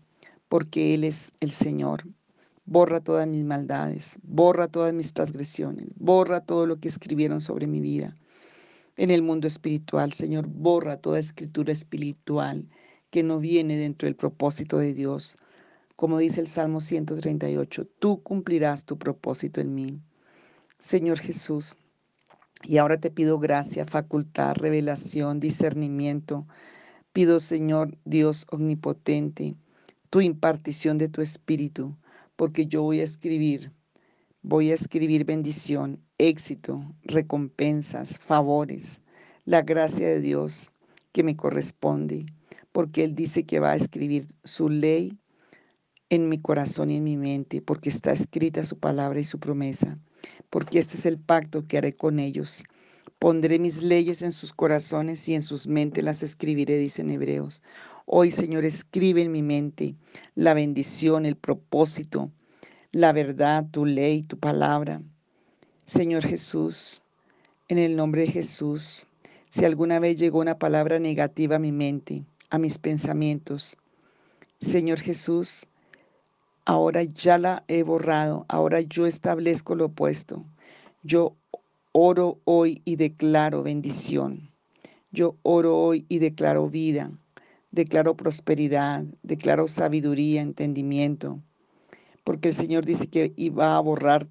porque 0.49 0.95
Él 0.95 1.02
es 1.02 1.33
el 1.40 1.50
Señor. 1.50 2.05
Borra 2.67 3.00
todas 3.00 3.26
mis 3.26 3.43
maldades, 3.43 4.21
borra 4.23 4.69
todas 4.69 4.95
mis 4.95 5.12
transgresiones, 5.12 5.88
borra 5.97 6.40
todo 6.40 6.67
lo 6.67 6.78
que 6.78 6.87
escribieron 6.87 7.40
sobre 7.40 7.67
mi 7.67 7.81
vida. 7.81 8.14
En 8.99 9.12
el 9.12 9.23
mundo 9.23 9.47
espiritual, 9.47 10.12
Señor, 10.12 10.49
borra 10.49 10.97
toda 10.97 11.21
escritura 11.21 11.73
espiritual 11.73 12.69
que 13.11 13.23
no 13.23 13.38
viene 13.38 13.76
dentro 13.76 14.07
del 14.07 14.17
propósito 14.17 14.78
de 14.78 14.93
Dios. 14.93 15.37
Como 15.95 16.19
dice 16.19 16.40
el 16.40 16.49
Salmo 16.49 16.81
138, 16.81 17.87
tú 18.00 18.25
cumplirás 18.25 18.87
tu 18.87 18.99
propósito 18.99 19.61
en 19.61 19.73
mí. 19.73 20.00
Señor 20.81 21.21
Jesús, 21.21 21.76
y 22.64 22.78
ahora 22.78 22.99
te 22.99 23.12
pido 23.12 23.38
gracia, 23.38 23.87
facultad, 23.87 24.57
revelación, 24.57 25.38
discernimiento. 25.38 26.49
Pido, 27.12 27.38
Señor 27.38 27.97
Dios 28.05 28.49
omnipotente, 28.50 29.55
tu 30.11 30.21
impartición 30.21 30.99
de 30.99 31.09
tu 31.09 31.23
espíritu 31.23 31.97
porque 32.35 32.67
yo 32.67 32.83
voy 32.83 32.99
a 32.99 33.05
escribir, 33.05 33.71
voy 34.43 34.73
a 34.73 34.75
escribir 34.75 35.25
bendición, 35.25 36.00
éxito, 36.18 36.82
recompensas, 37.04 38.18
favores, 38.18 39.02
la 39.44 39.62
gracia 39.62 40.08
de 40.08 40.20
Dios 40.20 40.72
que 41.12 41.22
me 41.22 41.37
corresponde, 41.37 42.26
porque 42.72 43.04
Él 43.04 43.14
dice 43.14 43.44
que 43.44 43.60
va 43.60 43.72
a 43.72 43.76
escribir 43.76 44.26
su 44.44 44.68
ley 44.68 45.16
en 46.10 46.28
mi 46.28 46.40
corazón 46.40 46.90
y 46.90 46.96
en 46.96 47.04
mi 47.04 47.16
mente, 47.16 47.62
porque 47.62 47.88
está 47.88 48.12
escrita 48.12 48.64
su 48.64 48.78
palabra 48.78 49.20
y 49.20 49.25
su 49.25 49.38
promesa, 49.38 49.98
porque 50.50 50.78
este 50.78 50.96
es 50.96 51.06
el 51.06 51.18
pacto 51.18 51.66
que 51.66 51.78
haré 51.78 51.92
con 51.92 52.18
ellos. 52.18 52.64
Pondré 53.18 53.58
mis 53.58 53.82
leyes 53.82 54.22
en 54.22 54.32
sus 54.32 54.52
corazones 54.52 55.28
y 55.28 55.34
en 55.34 55.42
sus 55.42 55.66
mentes 55.66 56.04
las 56.04 56.22
escribiré, 56.22 56.78
dicen 56.78 57.10
hebreos. 57.10 57.62
Hoy, 58.06 58.30
Señor, 58.30 58.64
escribe 58.64 59.22
en 59.22 59.32
mi 59.32 59.42
mente 59.42 59.96
la 60.34 60.54
bendición, 60.54 61.26
el 61.26 61.37
propósito, 61.37 62.30
la 62.92 63.12
verdad, 63.12 63.66
tu 63.70 63.84
ley, 63.84 64.22
tu 64.22 64.38
palabra. 64.38 65.02
Señor 65.88 66.23
Jesús, 66.23 67.00
en 67.68 67.78
el 67.78 67.97
nombre 67.97 68.21
de 68.21 68.26
Jesús, 68.26 69.07
si 69.49 69.64
alguna 69.64 69.99
vez 69.99 70.18
llegó 70.18 70.38
una 70.38 70.59
palabra 70.59 70.99
negativa 70.99 71.57
a 71.57 71.59
mi 71.59 71.73
mente, 71.73 72.25
a 72.50 72.59
mis 72.59 72.76
pensamientos, 72.76 73.78
Señor 74.61 75.00
Jesús, 75.00 75.66
ahora 76.66 77.04
ya 77.04 77.38
la 77.38 77.64
he 77.68 77.85
borrado, 77.85 78.45
ahora 78.49 78.83
yo 78.83 79.07
establezco 79.07 79.75
lo 79.76 79.87
opuesto. 79.87 80.45
Yo 81.04 81.35
oro 81.92 82.38
hoy 82.45 82.83
y 82.85 82.97
declaro 82.97 83.62
bendición. 83.62 84.50
Yo 85.11 85.37
oro 85.42 85.78
hoy 85.78 86.04
y 86.11 86.18
declaro 86.18 86.68
vida. 86.68 87.11
Declaro 87.71 88.14
prosperidad, 88.14 89.04
declaro 89.23 89.66
sabiduría, 89.68 90.42
entendimiento, 90.42 91.40
porque 92.25 92.49
el 92.49 92.54
Señor 92.54 92.85
dice 92.85 93.07
que 93.07 93.33
iba 93.37 93.75
a 93.75 93.80
borrar 93.80 94.28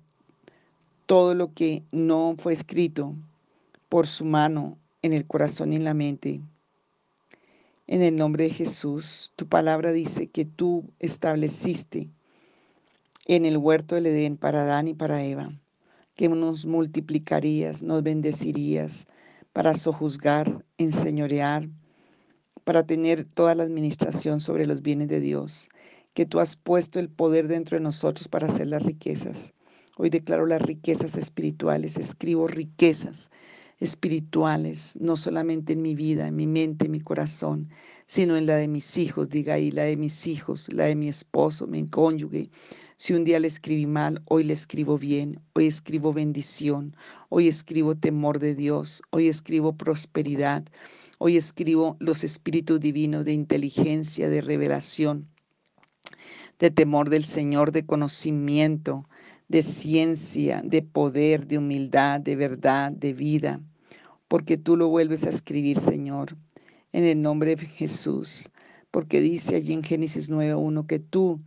todo 1.08 1.34
lo 1.36 1.54
que 1.54 1.84
no 1.92 2.36
fue 2.38 2.52
escrito 2.52 3.16
por 3.88 4.06
su 4.06 4.26
mano 4.26 4.78
en 5.02 5.14
el 5.14 5.26
corazón 5.26 5.72
y 5.72 5.78
en 5.78 5.86
la 5.86 5.94
mente. 5.94 6.42
En 7.88 8.02
el 8.02 8.18
nombre 8.18 8.44
de 8.44 8.50
Jesús, 8.50 9.32
tu 9.38 9.48
palabra 9.48 9.94
dice 9.94 10.28
que 10.28 10.44
tú 10.44 10.84
estableciste 11.00 12.10
en 13.26 13.46
el 13.46 13.58
huerto 13.58 13.96
del 13.96 14.08
Edén 14.08 14.36
para 14.36 14.64
Adán 14.64 14.90
y 14.90 14.94
para 14.94 15.24
Eva, 15.24 15.54
que 16.16 16.28
nos 16.28 16.66
multiplicarías, 16.66 17.82
nos 17.82 18.04
bendecirías 18.04 19.08
para 19.54 19.76
sojuzgar, 19.76 20.66
enseñorear, 20.78 21.70
para 22.66 22.86
tener 22.86 23.24
toda 23.24 23.56
la 23.56 23.64
administración 23.64 24.42
sobre 24.42 24.66
los 24.66 24.82
bienes 24.82 25.08
de 25.08 25.22
Dios, 25.22 25.70
que 26.14 26.26
tú 26.26 26.42
has 26.42 26.58
puesto 26.58 27.00
el 27.00 27.08
poder 27.08 27.48
dentro 27.48 27.78
de 27.78 27.84
nosotros 27.84 28.28
para 28.28 28.48
hacer 28.48 28.68
las 28.68 28.84
riquezas. 28.84 29.54
Hoy 29.98 30.10
declaro 30.10 30.46
las 30.46 30.62
riquezas 30.62 31.18
espirituales, 31.18 31.98
escribo 31.98 32.48
riquezas 32.48 33.30
espirituales, 33.80 34.98
no 35.02 35.18
solamente 35.18 35.74
en 35.74 35.82
mi 35.82 35.96
vida, 35.96 36.28
en 36.28 36.36
mi 36.36 36.48
mente, 36.48 36.86
en 36.86 36.92
mi 36.92 37.00
corazón, 37.00 37.70
sino 38.06 38.38
en 38.38 38.46
la 38.46 38.56
de 38.56 38.68
mis 38.68 38.98
hijos, 38.98 39.30
diga 39.30 39.56
ahí, 39.56 39.72
la 39.72 39.84
de 39.84 39.98
mis 39.98 40.28
hijos, 40.28 40.72
la 40.72 40.86
de 40.86 40.96
mi 40.96 41.08
esposo, 41.10 41.68
mi 41.68 41.86
cónyuge. 41.88 42.50
Si 42.96 43.14
un 43.14 43.24
día 43.24 43.40
le 43.40 43.48
escribí 43.48 43.86
mal, 43.86 44.22
hoy 44.26 44.44
le 44.44 44.54
escribo 44.54 44.98
bien, 44.98 45.40
hoy 45.54 45.68
escribo 45.68 46.14
bendición, 46.14 46.96
hoy 47.30 47.48
escribo 47.48 47.96
temor 47.96 48.40
de 48.40 48.56
Dios, 48.56 49.04
hoy 49.12 49.28
escribo 49.28 49.76
prosperidad, 49.76 50.64
Hoy 51.20 51.36
escribo 51.36 51.98
los 52.00 52.24
espíritus 52.24 52.80
divinos 52.80 53.26
de 53.26 53.34
inteligencia, 53.34 54.30
de 54.30 54.40
revelación, 54.40 55.28
de 56.60 56.70
temor 56.70 57.10
del 57.10 57.26
Señor, 57.26 57.72
de 57.72 57.88
conocimiento, 57.88 59.10
de 59.48 59.62
ciencia, 59.62 60.62
de 60.64 60.82
poder, 60.82 61.48
de 61.48 61.58
humildad, 61.58 62.20
de 62.20 62.36
verdad, 62.36 62.92
de 62.92 63.14
vida, 63.14 63.62
porque 64.28 64.58
tú 64.58 64.76
lo 64.76 64.90
vuelves 64.90 65.26
a 65.26 65.30
escribir, 65.30 65.78
Señor, 65.78 66.36
en 66.92 67.04
el 67.04 67.22
nombre 67.22 67.56
de 67.56 67.66
Jesús, 67.66 68.52
porque 68.92 69.22
dice 69.22 69.56
allí 69.56 69.74
en 69.74 69.84
Génesis 69.84 70.30
9.1 70.30 70.86
que 70.88 71.00
tú, 71.00 71.42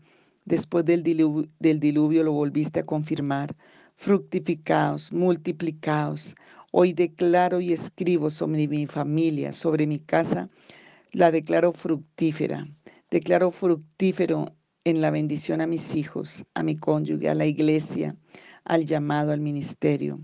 después 0.45 0.85
del 0.85 1.03
diluvio, 1.03 2.25
lo 2.25 2.33
volviste 2.33 2.81
a 2.81 2.87
confirmar, 2.87 3.55
fructificados, 3.97 5.13
multiplicados, 5.13 6.35
Hoy 6.73 6.93
declaro 6.93 7.61
y 7.61 7.73
escribo 7.73 8.31
sobre 8.31 8.69
mi 8.69 8.87
familia, 8.87 9.53
sobre 9.53 9.89
mi 9.89 9.99
casa, 9.99 10.49
la 11.11 11.33
declaro 11.33 11.73
fructífera. 11.73 12.69
Declaro 13.11 13.51
fructífero 13.51 14.55
en 14.91 15.01
la 15.01 15.11
bendición 15.11 15.61
a 15.61 15.67
mis 15.67 15.95
hijos, 15.95 16.45
a 16.55 16.63
mi 16.63 16.77
cónyuge, 16.77 17.29
a 17.29 17.35
la 17.35 17.47
iglesia, 17.47 18.17
al 18.65 18.85
llamado 18.85 19.33
al 19.33 19.41
ministerio. 19.41 20.21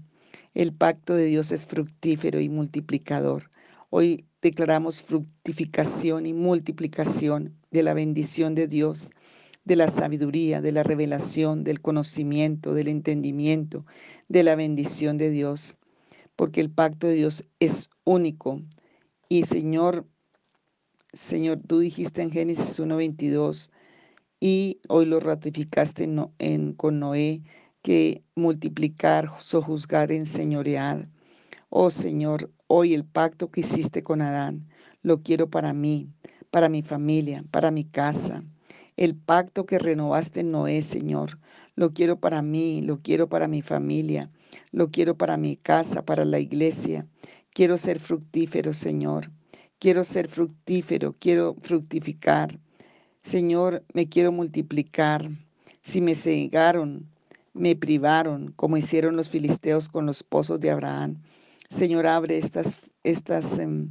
El 0.55 0.73
pacto 0.73 1.15
de 1.15 1.25
Dios 1.27 1.53
es 1.53 1.67
fructífero 1.67 2.41
y 2.41 2.49
multiplicador. 2.49 3.51
Hoy 3.91 4.27
declaramos 4.43 5.03
fructificación 5.03 6.27
y 6.27 6.35
multiplicación 6.35 7.55
de 7.71 7.83
la 7.83 7.95
bendición 7.95 8.55
de 8.55 8.67
Dios, 8.67 9.11
de 9.65 9.77
la 9.77 9.89
sabiduría, 9.89 10.61
de 10.61 10.73
la 10.73 10.83
revelación, 10.83 11.65
del 11.65 11.81
conocimiento, 11.81 12.75
del 12.75 12.89
entendimiento, 12.89 13.87
de 14.29 14.43
la 14.43 14.55
bendición 14.55 15.17
de 15.17 15.31
Dios 15.31 15.79
porque 16.37 16.61
el 16.61 16.71
pacto 16.71 17.07
de 17.07 17.15
Dios 17.15 17.45
es 17.59 17.91
único. 18.05 18.63
Y 19.29 19.43
Señor, 19.43 20.07
Señor, 21.13 21.61
tú 21.67 21.81
dijiste 21.81 22.23
en 22.23 22.31
Génesis 22.31 22.79
1.22 22.79 23.71
y 24.41 24.81
hoy 24.89 25.07
lo 25.07 25.21
ratificaste 25.21 26.09
en, 26.39 26.73
con 26.75 27.01
Noé, 27.01 27.43
que 27.83 28.23
multiplicar, 28.35 29.31
sojuzgar, 29.39 30.13
enseñorear. 30.13 31.09
Oh 31.71 31.91
Señor, 31.91 32.53
hoy 32.67 32.95
el 32.95 33.05
pacto 33.05 33.51
que 33.51 33.61
hiciste 33.61 34.03
con 34.03 34.23
Adán, 34.23 34.69
lo 35.03 35.23
quiero 35.23 35.49
para 35.49 35.73
mí, 35.73 36.09
para 36.51 36.69
mi 36.69 36.83
familia, 36.83 37.45
para 37.51 37.71
mi 37.71 37.85
casa. 37.85 38.45
El 38.97 39.15
pacto 39.15 39.67
que 39.67 39.79
renovaste 39.79 40.41
en 40.41 40.53
Noé, 40.53 40.83
Señor, 40.83 41.39
lo 41.75 41.93
quiero 41.93 42.19
para 42.19 42.43
mí, 42.43 42.83
lo 42.83 43.03
quiero 43.03 43.29
para 43.29 43.47
mi 43.47 43.63
familia, 43.63 44.31
lo 44.73 44.91
quiero 44.91 45.17
para 45.17 45.37
mi 45.37 45.57
casa, 45.57 46.05
para 46.05 46.25
la 46.25 46.39
iglesia. 46.39 47.07
Quiero 47.51 47.79
ser 47.79 48.01
fructífero, 48.01 48.73
Señor. 48.73 49.31
Quiero 49.79 50.03
ser 50.05 50.29
fructífero, 50.29 51.15
quiero 51.19 51.57
fructificar. 51.61 52.59
Señor, 53.27 53.83
me 53.93 54.09
quiero 54.09 54.31
multiplicar. 54.31 55.29
Si 55.83 56.01
me 56.01 56.15
cegaron, 56.15 57.09
me 57.55 57.75
privaron, 57.75 58.53
como 58.55 58.77
hicieron 58.77 59.17
los 59.17 59.31
filisteos 59.31 59.89
con 59.89 60.07
los 60.07 60.23
pozos 60.23 60.61
de 60.61 60.71
Abraham. 60.71 61.17
Señor, 61.69 62.07
abre 62.07 62.39
estas, 62.39 62.79
estas, 63.03 63.59
em, 63.59 63.91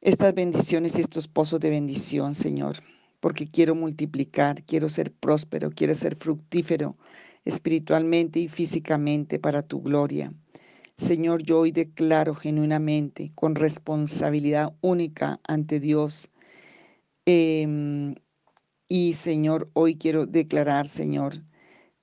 estas 0.00 0.34
bendiciones 0.34 0.98
y 0.98 1.02
estos 1.02 1.28
pozos 1.28 1.60
de 1.60 1.70
bendición, 1.70 2.34
Señor, 2.34 2.82
porque 3.20 3.46
quiero 3.46 3.76
multiplicar, 3.76 4.64
quiero 4.64 4.88
ser 4.88 5.12
próspero, 5.12 5.70
quiero 5.70 5.94
ser 5.94 6.16
fructífero 6.16 6.96
espiritualmente 7.44 8.40
y 8.40 8.48
físicamente 8.48 9.38
para 9.38 9.62
tu 9.62 9.80
gloria. 9.80 10.32
Señor, 10.96 11.44
yo 11.44 11.60
hoy 11.60 11.70
declaro 11.70 12.34
genuinamente, 12.34 13.30
con 13.36 13.54
responsabilidad 13.54 14.74
única 14.80 15.38
ante 15.44 15.78
Dios, 15.78 16.28
em, 17.30 18.14
y 18.88 19.12
Señor, 19.12 19.70
hoy 19.74 19.96
quiero 19.96 20.24
declarar, 20.24 20.86
Señor, 20.86 21.42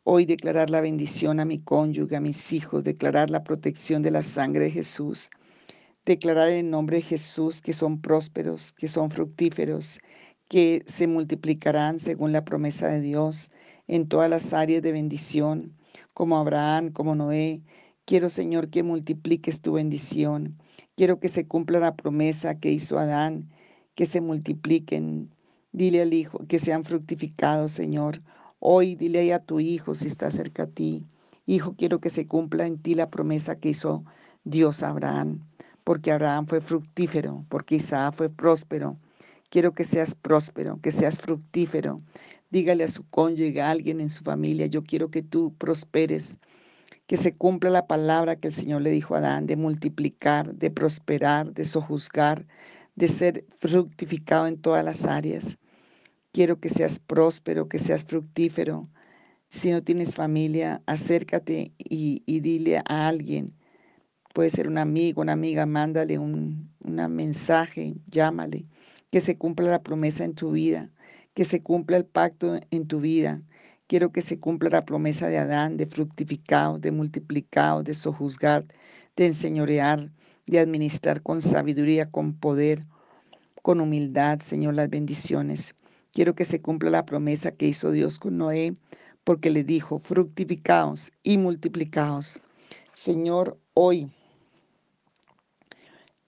hoy 0.04 0.28
declarar 0.28 0.70
la 0.70 0.82
bendición 0.82 1.40
a 1.40 1.46
mi 1.46 1.60
cónyuge, 1.60 2.16
a 2.16 2.22
mis 2.22 2.54
hijos, 2.54 2.84
declarar 2.84 3.32
la 3.32 3.44
protección 3.44 4.04
de 4.04 4.12
la 4.12 4.22
sangre 4.22 4.66
de 4.66 4.72
Jesús, 4.72 5.32
declarar 6.06 6.50
en 6.50 6.70
nombre 6.70 6.98
de 6.98 7.04
Jesús 7.04 7.62
que 7.62 7.74
son 7.74 8.02
prósperos, 8.02 8.74
que 8.74 8.88
son 8.88 9.10
fructíferos, 9.10 10.00
que 10.48 10.84
se 10.86 11.08
multiplicarán 11.08 12.00
según 12.00 12.32
la 12.32 12.46
promesa 12.46 12.88
de 12.90 13.02
Dios 13.02 13.50
en 13.88 14.08
todas 14.08 14.30
las 14.30 14.54
áreas 14.54 14.84
de 14.84 14.92
bendición, 14.92 15.76
como 16.14 16.38
Abraham, 16.38 16.92
como 16.92 17.16
Noé. 17.16 17.64
Quiero, 18.06 18.30
Señor, 18.30 18.70
que 18.70 18.84
multipliques 18.84 19.62
tu 19.62 19.74
bendición. 19.74 20.60
Quiero 20.96 21.20
que 21.20 21.30
se 21.30 21.48
cumpla 21.48 21.80
la 21.80 21.96
promesa 21.96 22.60
que 22.60 22.72
hizo 22.72 23.00
Adán, 23.00 23.50
que 23.96 24.06
se 24.06 24.22
multipliquen. 24.22 25.30
Dile 25.72 26.02
al 26.02 26.14
Hijo 26.14 26.46
que 26.48 26.60
sean 26.60 26.86
fructificados, 26.86 27.72
Señor. 27.72 28.22
Hoy 28.60 28.96
dile 28.96 29.34
a 29.34 29.40
tu 29.40 29.60
Hijo 29.60 29.96
si 29.96 30.08
está 30.08 30.32
cerca 30.32 30.64
a 30.64 30.68
ti. 30.68 31.04
Hijo, 31.46 31.76
quiero 31.78 32.00
que 32.00 32.10
se 32.10 32.26
cumpla 32.26 32.66
en 32.66 32.78
ti 32.78 32.96
la 32.96 33.10
promesa 33.10 33.56
que 33.56 33.70
hizo 33.70 34.04
Dios 34.44 34.84
a 34.84 34.90
Abraham, 34.90 35.40
porque 35.84 36.12
Abraham 36.12 36.48
fue 36.48 36.62
fructífero, 36.62 37.46
porque 37.50 37.76
Isaac 37.76 38.14
fue 38.16 38.30
próspero. 38.30 38.98
Quiero 39.50 39.74
que 39.74 39.84
seas 39.84 40.16
próspero, 40.16 40.80
que 40.82 40.92
seas 40.92 41.18
fructífero, 41.18 41.98
Dígale 42.56 42.86
a 42.86 42.88
su 42.88 43.04
cónyuge, 43.10 43.62
a 43.62 43.72
alguien 43.72 44.00
en 44.00 44.10
su 44.10 44.24
familia, 44.24 44.68
yo 44.68 44.84
quiero 44.84 45.10
que 45.10 45.22
tú 45.22 45.54
prosperes, 45.58 46.38
que 47.06 47.18
se 47.18 47.36
cumpla 47.36 47.70
la 47.70 47.86
palabra 47.86 48.38
que 48.38 48.48
el 48.48 48.54
Señor 48.54 48.82
le 48.82 48.92
dijo 48.92 49.14
a 49.14 49.18
Adán 49.18 49.46
de 49.46 49.58
multiplicar, 49.58 50.54
de 50.56 50.72
prosperar, 50.72 51.54
de 51.54 51.66
sojuzgar, 51.66 52.46
de 52.96 53.08
ser 53.08 53.46
fructificado 53.58 54.48
en 54.48 54.58
todas 54.58 54.84
las 54.84 55.06
áreas. 55.06 55.58
Quiero 56.32 56.60
que 56.60 56.70
seas 56.70 57.00
próspero, 57.00 57.70
que 57.70 57.80
seas 57.80 58.04
fructífero. 58.04 58.84
Si 59.50 59.72
no 59.72 59.84
tienes 59.84 60.16
familia, 60.16 60.82
acércate 60.86 61.72
y, 61.78 62.22
dile 62.40 62.78
a 62.78 63.08
alguien, 63.08 63.54
puede 64.34 64.50
ser 64.50 64.68
un 64.68 64.78
amigo, 64.78 65.22
una 65.22 65.34
amiga, 65.34 65.66
mándale 65.66 66.18
un 66.18 66.74
mensaje, 66.80 67.96
llámale, 68.08 68.66
que 69.12 69.22
se 69.22 69.38
cumpla 69.38 69.70
la 69.70 69.84
promesa 69.84 70.26
en 70.26 70.36
tu 70.36 70.52
vida 70.52 70.92
que 71.36 71.46
se 71.46 71.62
cumpla 71.62 71.98
el 71.98 72.06
pacto 72.06 72.60
en 72.72 72.88
tu 72.88 73.02
vida. 73.02 73.44
Quiero 73.88 74.12
que 74.12 74.22
se 74.22 74.40
cumpla 74.40 74.70
la 74.70 74.86
promesa 74.86 75.28
de 75.28 75.38
Adán 75.38 75.78
de 75.78 75.86
fructificado, 75.86 76.80
de 76.80 76.92
multiplicado, 76.92 77.84
de 77.84 77.94
sojuzgar, 77.94 78.66
de 79.16 79.28
enseñorear, 79.28 80.10
de 80.48 80.60
administrar 80.60 81.22
con 81.22 81.42
sabiduría, 81.42 82.10
con 82.10 82.34
poder, 82.34 82.86
con 83.62 83.82
humildad, 83.82 84.40
Señor, 84.40 84.76
las 84.76 84.90
bendiciones. 84.90 85.74
Quiero 86.12 86.36
que 86.36 86.46
se 86.46 86.62
cumpla 86.62 86.90
la 86.90 87.06
promesa 87.06 87.52
que 87.52 87.68
hizo 87.68 87.92
Dios 87.92 88.20
con 88.20 88.38
Noé, 88.38 88.74
porque 89.24 89.50
le 89.50 89.64
dijo, 89.64 90.00
fructificaos 90.00 91.12
y 91.24 91.38
multiplicaos. 91.38 92.42
Señor, 92.94 93.60
hoy 93.74 94.10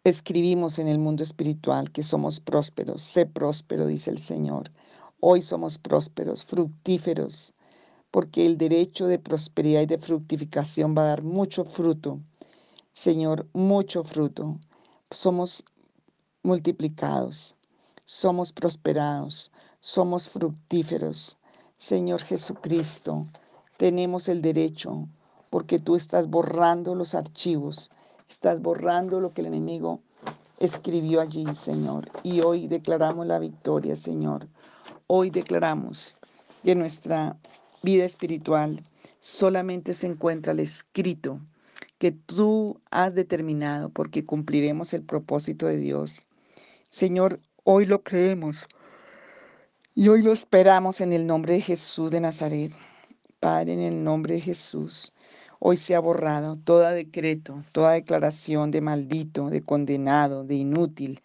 escribimos 0.03 0.79
en 0.79 0.87
el 0.87 0.99
mundo 0.99 1.23
espiritual 1.23 1.91
que 1.91 2.03
somos 2.03 2.39
prósperos. 2.39 3.01
Sé 3.01 3.25
próspero, 3.25 3.87
dice 3.87 4.09
el 4.09 4.17
Señor. 4.17 4.71
Hoy 5.19 5.41
somos 5.41 5.77
prósperos, 5.77 6.43
fructíferos, 6.43 7.53
porque 8.11 8.45
el 8.45 8.57
derecho 8.57 9.07
de 9.07 9.19
prosperidad 9.19 9.81
y 9.81 9.85
de 9.85 9.97
fructificación 9.97 10.95
va 10.97 11.03
a 11.03 11.07
dar 11.07 11.23
mucho 11.23 11.65
fruto. 11.65 12.19
Señor, 12.97 13.45
mucho 13.53 14.03
fruto. 14.03 14.57
Somos 15.11 15.63
multiplicados, 16.41 17.55
somos 18.05 18.51
prosperados, 18.51 19.51
somos 19.79 20.27
fructíferos. 20.27 21.37
Señor 21.75 22.21
Jesucristo, 22.23 23.27
tenemos 23.77 24.29
el 24.29 24.41
derecho, 24.41 25.07
porque 25.51 25.77
tú 25.77 25.95
estás 25.95 26.27
borrando 26.27 26.95
los 26.95 27.13
archivos, 27.13 27.91
estás 28.27 28.63
borrando 28.63 29.19
lo 29.19 29.31
que 29.31 29.41
el 29.41 29.47
enemigo 29.47 30.01
escribió 30.57 31.21
allí, 31.21 31.45
Señor. 31.53 32.09
Y 32.23 32.41
hoy 32.41 32.67
declaramos 32.67 33.27
la 33.27 33.37
victoria, 33.37 33.95
Señor. 33.95 34.47
Hoy 35.05 35.29
declaramos 35.29 36.15
que 36.63 36.73
nuestra 36.73 37.37
vida 37.83 38.05
espiritual 38.05 38.83
solamente 39.19 39.93
se 39.93 40.07
encuentra 40.07 40.53
el 40.53 40.61
escrito 40.61 41.39
que 41.97 42.11
tú 42.11 42.79
has 42.91 43.15
determinado 43.15 43.89
porque 43.89 44.25
cumpliremos 44.25 44.93
el 44.93 45.03
propósito 45.03 45.67
de 45.67 45.77
Dios. 45.77 46.27
Señor, 46.89 47.39
hoy 47.63 47.85
lo 47.85 48.03
creemos 48.03 48.67
y 49.95 50.09
hoy 50.09 50.21
lo 50.21 50.31
esperamos 50.31 51.01
en 51.01 51.11
el 51.11 51.25
nombre 51.25 51.53
de 51.53 51.61
Jesús 51.61 52.11
de 52.11 52.21
Nazaret. 52.21 52.71
Padre, 53.39 53.73
en 53.73 53.81
el 53.81 54.03
nombre 54.03 54.35
de 54.35 54.41
Jesús, 54.41 55.13
hoy 55.59 55.77
se 55.77 55.95
ha 55.95 55.99
borrado 55.99 56.55
todo 56.55 56.89
decreto, 56.89 57.63
toda 57.71 57.91
declaración 57.93 58.71
de 58.71 58.81
maldito, 58.81 59.49
de 59.49 59.61
condenado, 59.63 60.43
de 60.43 60.55
inútil, 60.55 61.21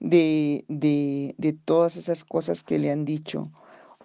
de, 0.00 0.64
de, 0.68 1.52
todas 1.64 1.96
esas 1.96 2.24
cosas 2.24 2.62
que 2.62 2.78
le 2.78 2.90
han 2.90 3.04
dicho. 3.04 3.50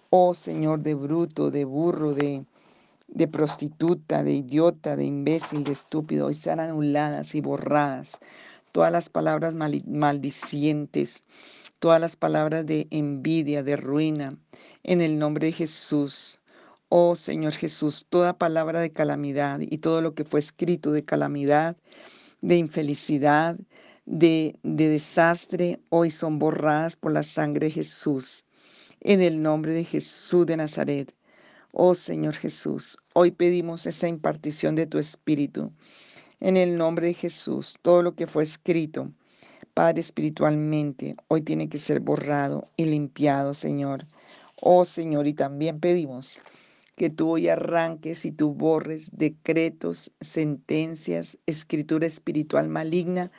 Oh 0.09 0.33
Señor, 0.33 0.81
de 0.81 0.95
bruto, 0.95 1.51
de 1.51 1.65
burro, 1.65 2.13
de, 2.13 2.45
de 3.07 3.27
prostituta, 3.27 4.23
de 4.23 4.33
idiota, 4.33 4.95
de 4.95 5.05
imbécil, 5.05 5.63
de 5.63 5.71
estúpido, 5.71 6.27
hoy 6.27 6.33
sean 6.33 6.59
anuladas 6.59 7.35
y 7.35 7.41
borradas 7.41 8.19
todas 8.75 8.91
las 8.91 9.07
palabras 9.07 9.55
maldicientes, 9.55 11.23
todas 11.79 12.01
las 12.01 12.17
palabras 12.17 12.65
de 12.65 12.87
envidia, 12.91 13.63
de 13.63 13.77
ruina, 13.77 14.37
en 14.83 14.99
el 14.99 15.17
nombre 15.17 15.47
de 15.47 15.53
Jesús. 15.53 16.41
Oh 16.89 17.15
Señor 17.15 17.53
Jesús, 17.53 18.05
toda 18.09 18.37
palabra 18.37 18.81
de 18.81 18.91
calamidad 18.91 19.61
y 19.61 19.77
todo 19.77 20.01
lo 20.01 20.13
que 20.13 20.25
fue 20.25 20.41
escrito 20.41 20.91
de 20.91 21.05
calamidad, 21.05 21.77
de 22.41 22.57
infelicidad, 22.57 23.57
de, 24.05 24.59
desastre 24.63 25.79
hoy 25.87 26.11
son 26.11 26.37
borradas 26.37 26.97
por 26.97 27.13
la 27.13 27.23
sangre 27.23 27.67
de 27.67 27.71
Jesús. 27.71 28.43
En 28.99 29.21
el 29.21 29.41
nombre 29.41 29.71
de 29.71 29.85
Jesús 29.85 30.45
de 30.47 30.57
Nazaret. 30.57 31.15
Oh 31.77 31.93
Señor 31.93 32.35
Jesús, 32.35 32.97
hoy 33.13 33.31
pedimos 33.31 33.85
esa 33.85 34.07
impartición 34.07 34.75
de 34.75 34.87
tu 34.87 34.97
Espíritu. 34.97 35.73
En 36.39 36.55
el 36.55 36.77
nombre 36.77 37.07
de 37.07 37.13
Jesús, 37.13 37.77
todo 37.81 38.01
lo 38.01 38.15
que 38.15 38.27
fue 38.27 38.43
escrito, 38.43 39.11
Padre 39.73 39.99
espiritualmente, 39.99 41.17
hoy 41.27 41.41
tiene 41.41 41.67
que 41.67 41.77
ser 41.77 41.99
borrado 41.99 42.63
y 42.77 42.85
limpiado, 42.85 43.53
Señor. 43.53 44.05
Oh 44.61 44.85
Señor, 44.85 45.27
y 45.27 45.33
también 45.33 45.81
pedimos 45.81 46.41
que 46.95 47.09
tú 47.09 47.31
hoy 47.31 47.49
arranques 47.49 48.23
y 48.23 48.31
tú 48.31 48.53
borres 48.53 49.11
decretos, 49.11 50.13
sentencias, 50.21 51.37
escritura 51.45 52.07
espiritual 52.07 52.69
maligna 52.69 53.31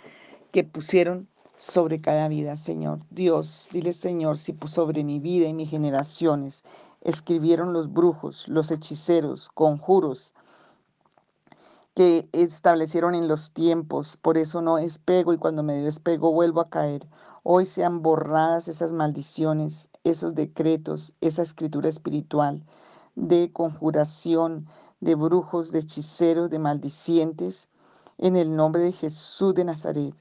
que 0.53 0.63
pusieron 0.63 1.27
sobre 1.57 2.03
cada 2.03 2.29
vida, 2.29 2.57
Señor. 2.57 3.01
Dios, 3.09 3.71
dile, 3.73 3.95
Señor, 3.95 4.37
si 4.37 4.55
sobre 4.67 5.05
mi 5.05 5.21
vida 5.21 5.49
y 5.49 5.55
mis 5.55 5.71
generaciones 5.71 6.65
escribieron 7.07 7.73
los 7.73 7.93
brujos, 7.93 8.49
los 8.49 8.73
hechiceros, 8.73 9.49
conjuros, 9.55 10.35
que 11.95 12.29
establecieron 12.33 13.15
en 13.15 13.29
los 13.29 13.53
tiempos, 13.53 14.17
por 14.17 14.37
eso 14.37 14.61
no 14.61 14.77
despego 14.77 15.33
y 15.33 15.39
cuando 15.39 15.63
me 15.63 15.75
despego 15.75 16.33
vuelvo 16.33 16.61
a 16.61 16.69
caer. 16.69 17.07
Hoy 17.45 17.65
sean 17.65 18.03
borradas 18.03 18.67
esas 18.67 18.93
maldiciones, 18.93 19.89
esos 20.03 20.35
decretos, 20.35 21.15
esa 21.21 21.43
escritura 21.43 21.89
espiritual 21.89 22.65
de 23.15 23.53
conjuración, 23.53 24.67
de 25.01 25.15
brujos, 25.15 25.71
de 25.71 25.79
hechiceros, 25.79 26.51
de 26.51 26.59
maldicientes, 26.59 27.69
en 28.19 28.35
el 28.35 28.57
nombre 28.57 28.83
de 28.83 28.91
Jesús 28.91 29.55
de 29.55 29.65
Nazaret. 29.65 30.15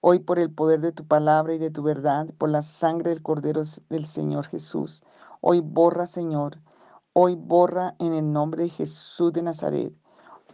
Hoy 0.00 0.18
por 0.18 0.40
el 0.40 0.50
poder 0.50 0.80
de 0.80 0.90
tu 0.90 1.06
palabra 1.06 1.54
y 1.54 1.58
de 1.58 1.70
tu 1.70 1.84
verdad, 1.84 2.26
por 2.36 2.50
la 2.50 2.62
sangre 2.62 3.10
del 3.10 3.22
Cordero 3.22 3.62
del 3.88 4.06
Señor 4.06 4.46
Jesús. 4.46 5.04
Hoy 5.44 5.58
borra, 5.58 6.06
Señor. 6.06 6.60
Hoy 7.14 7.34
borra 7.34 7.96
en 7.98 8.14
el 8.14 8.32
nombre 8.32 8.62
de 8.62 8.68
Jesús 8.70 9.32
de 9.32 9.42
Nazaret. 9.42 9.92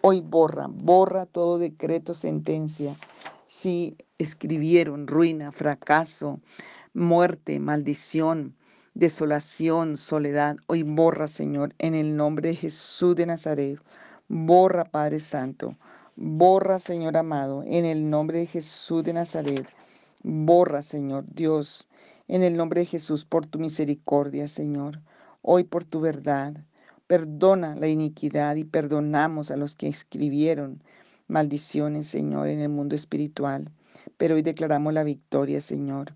Hoy 0.00 0.22
borra, 0.22 0.66
borra 0.70 1.26
todo 1.26 1.58
decreto, 1.58 2.14
sentencia. 2.14 2.96
Si 3.46 3.98
escribieron 4.16 5.06
ruina, 5.06 5.52
fracaso, 5.52 6.40
muerte, 6.94 7.60
maldición, 7.60 8.56
desolación, 8.94 9.98
soledad. 9.98 10.56
Hoy 10.68 10.84
borra, 10.84 11.28
Señor, 11.28 11.74
en 11.76 11.94
el 11.94 12.16
nombre 12.16 12.48
de 12.48 12.56
Jesús 12.56 13.14
de 13.14 13.26
Nazaret. 13.26 13.78
Borra, 14.26 14.86
Padre 14.86 15.20
Santo. 15.20 15.76
Borra, 16.16 16.78
Señor 16.78 17.18
amado, 17.18 17.62
en 17.66 17.84
el 17.84 18.08
nombre 18.08 18.38
de 18.38 18.46
Jesús 18.46 19.04
de 19.04 19.12
Nazaret. 19.12 19.66
Borra, 20.22 20.80
Señor 20.80 21.26
Dios, 21.28 21.87
en 22.28 22.42
el 22.42 22.56
nombre 22.56 22.82
de 22.82 22.86
Jesús, 22.86 23.24
por 23.24 23.46
tu 23.46 23.58
misericordia, 23.58 24.48
Señor. 24.48 25.00
Hoy 25.42 25.64
por 25.64 25.84
tu 25.84 26.00
verdad. 26.00 26.54
Perdona 27.06 27.74
la 27.74 27.88
iniquidad 27.88 28.56
y 28.56 28.64
perdonamos 28.64 29.50
a 29.50 29.56
los 29.56 29.76
que 29.76 29.88
escribieron 29.88 30.82
maldiciones, 31.26 32.06
Señor, 32.06 32.48
en 32.48 32.60
el 32.60 32.68
mundo 32.68 32.94
espiritual. 32.94 33.70
Pero 34.18 34.34
hoy 34.34 34.42
declaramos 34.42 34.92
la 34.92 35.04
victoria, 35.04 35.60
Señor. 35.60 36.14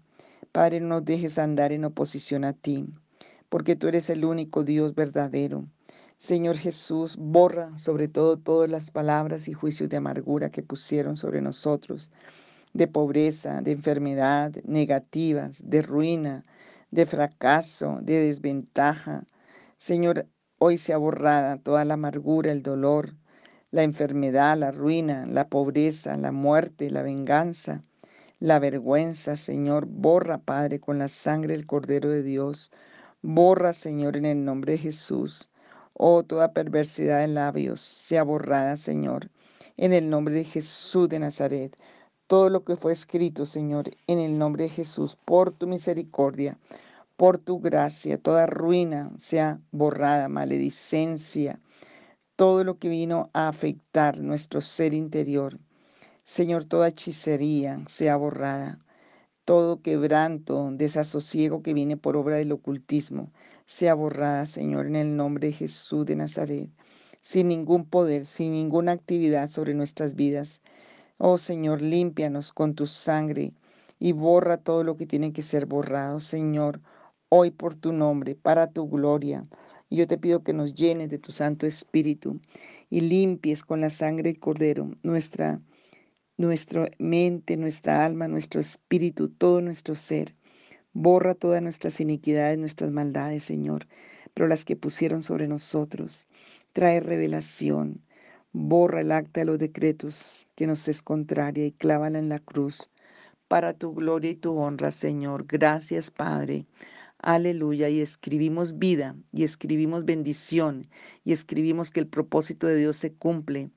Padre, 0.53 0.81
no 0.81 0.88
nos 0.88 1.05
dejes 1.07 1.38
andar 1.38 1.72
en 1.72 1.87
oposición 1.87 2.44
a 2.44 2.53
ti, 2.53 2.87
porque 3.48 3.75
tú 3.75 3.88
eres 3.88 4.11
el 4.11 4.27
único 4.27 4.64
Dios 4.64 4.94
verdadero. 4.94 5.64
Señor 6.18 6.59
Jesús, 6.59 7.16
borra 7.16 7.75
sobre 7.77 8.07
todo 8.07 8.37
todas 8.37 8.68
las 8.68 8.90
palabras 8.90 9.48
y 9.48 9.55
juicios 9.55 9.88
de 9.88 9.96
amargura 9.96 10.51
que 10.51 10.62
pusieron 10.62 11.16
sobre 11.16 11.40
nosotros, 11.40 12.12
de 12.73 12.89
pobreza, 12.89 13.61
de 13.61 13.73
enfermedad, 13.73 14.53
negativas, 14.65 15.63
de 15.65 15.83
ruina, 15.83 16.45
de 16.91 17.07
fracaso, 17.07 17.99
de 18.03 18.25
desventaja. 18.25 19.25
Señor, 19.77 20.27
hoy 20.59 20.77
sea 20.77 20.99
borrada 20.99 21.59
toda 21.59 21.85
la 21.85 21.95
amargura, 21.95 22.53
el 22.53 22.63
dolor, 22.63 23.15
la 23.71 23.83
enfermedad, 23.83 24.57
la 24.59 24.71
ruina, 24.71 25.27
la 25.27 25.49
pobreza, 25.49 26.17
la 26.17 26.33
muerte, 26.33 26.91
la 26.91 27.03
venganza, 27.03 27.83
la 28.39 28.59
vergüenza, 28.59 29.37
Señor. 29.37 29.87
Borra, 29.87 30.39
Padre, 30.39 30.81
con 30.81 30.99
la 30.99 31.09
sangre 31.09 31.55
del 31.55 31.67
Cordero 31.67 32.11
de 32.11 32.23
Dios. 32.23 32.71
Borra, 33.23 33.73
Señor, 33.73 34.17
en 34.17 34.27
el 34.27 34.45
nombre 34.45 34.73
de 34.73 34.79
Jesús. 34.79 35.51
Oh, 35.95 36.23
toda 36.23 36.53
perversidad 36.53 37.21
de 37.21 37.29
labios 37.29 37.81
sea 37.81 38.23
borrada, 38.25 38.77
Señor, 38.77 39.31
en 39.77 39.93
el 39.93 40.11
nombre 40.11 40.35
de 40.35 40.45
Jesús 40.45 41.09
de 41.09 41.19
Nazaret. 41.19 41.77
Todo 42.33 42.49
lo 42.49 42.64
que 42.64 42.77
fue 42.77 42.92
escrito, 42.92 43.45
Señor, 43.45 43.90
en 44.07 44.18
el 44.18 44.38
nombre 44.38 44.64
de 44.64 44.71
Jesús, 44.71 45.18
por 45.23 45.51
tu 45.51 45.66
misericordia, 45.66 46.57
por 47.18 47.37
tu 47.37 47.61
gracia, 47.61 48.16
toda 48.16 48.47
ruina 48.47 49.11
sea 49.18 49.61
borrada, 49.71 50.31
maledicencia, 50.31 51.61
todo 52.37 52.64
lo 52.64 52.79
que 52.79 52.88
vino 52.88 53.29
a 53.35 53.49
afectar 53.49 54.23
nuestro 54.23 54.62
ser 54.62 54.95
interior 54.95 55.59
Señor, 56.25 56.64
toda 56.64 56.88
hechicería 56.88 57.83
sea 57.87 58.16
borrada, 58.16 58.79
todo 59.45 59.83
quebranto, 59.83 60.71
desasosiego 60.73 61.62
que 61.62 61.75
viene 61.75 61.99
por 61.99 62.16
obra 62.16 62.37
del 62.37 62.53
ocultismo, 62.53 63.31
sea 63.66 63.92
borrada, 63.92 64.47
Señor, 64.47 64.87
en 64.87 64.97
el 64.97 65.16
nombre 65.16 65.49
de 65.49 65.53
Jesús 65.53 66.07
de 66.07 66.16
Nazaret, 66.16 66.71
sin 67.21 67.49
ningún 67.49 67.85
poder, 67.85 68.25
sin 68.25 68.53
ninguna 68.53 68.92
actividad 68.92 69.49
sobre 69.49 69.75
nuestras 69.75 70.14
vidas. 70.14 70.62
Oh 71.18 71.38
Señor, 71.38 71.83
límpianos 71.83 72.53
con 72.53 72.75
tu 72.75 72.87
sangre 72.87 73.55
y 73.98 74.12
borra 74.12 74.57
todo 74.57 74.85
lo 74.85 74.96
que 74.96 75.07
tiene 75.07 75.33
que 75.33 75.42
ser 75.42 75.66
borrado, 75.66 76.20
Señor, 76.20 76.81
hoy 77.29 77.51
por 77.51 77.75
tu 77.77 77.92
nombre, 77.92 78.35
para 78.35 78.72
tu 78.72 78.88
gloria. 78.88 79.44
Y 79.88 79.96
yo 79.96 80.07
te 80.07 80.18
pido 80.18 80.42
que 80.42 80.53
nos 80.53 80.75
llenes 80.75 81.11
de 81.11 81.18
tu 81.18 81.33
Santo 81.33 81.66
Espíritu 81.66 82.40
y 82.90 83.03
limpies 83.03 83.62
con 83.62 83.81
la 83.81 83.90
sangre 83.90 84.31
del 84.33 84.40
Cordero 84.40 84.90
nuestra 85.03 85.61
nuestra 86.37 86.90
mente, 86.98 87.57
nuestra 87.57 88.05
alma, 88.05 88.27
nuestro 88.29 88.61
espíritu, 88.61 89.29
todo 89.29 89.61
nuestro 89.61 89.94
ser. 89.94 90.35
Borra 90.92 91.35
todas 91.35 91.62
nuestras 91.62 92.01
iniquidades, 92.01 92.59
nuestras 92.59 92.90
maldades, 92.90 93.44
Señor, 93.44 93.87
pero 94.35 94.48
las 94.48 94.64
que 94.64 94.77
pusieron 94.77 95.22
sobre 95.22 95.48
nosotros. 95.48 96.27
Trae 96.72 97.01
revelación. 97.01 98.03
Borra 98.53 99.01
el 99.01 99.12
acta 99.12 99.41
de 99.41 99.47
los 99.47 99.59
decretos 99.59 100.49
que 100.55 100.67
nos 100.67 100.87
es 100.88 101.03
contraria 101.03 101.67
y 101.67 101.73
clávala 101.73 102.19
en 102.19 102.29
la 102.29 102.38
cruz. 102.38 102.88
Para 103.49 103.75
tu 103.75 103.95
gloria 103.95 104.31
y 104.31 104.37
tu 104.37 104.57
honra, 104.57 104.91
Señor. 104.91 105.47
Gracias, 105.47 106.11
Padre. 106.11 106.67
Aleluya. 107.19 107.88
Y 107.88 108.01
escribimos 108.01 108.79
vida, 108.79 109.17
y 109.33 109.45
escribimos 109.45 110.05
bendición, 110.05 110.88
y 111.25 111.33
escribimos 111.33 111.91
que 111.91 112.01
el 112.01 112.07
propósito 112.07 112.67
de 112.67 112.77
Dios 112.77 112.97
se 112.97 113.12
cumple 113.12 113.71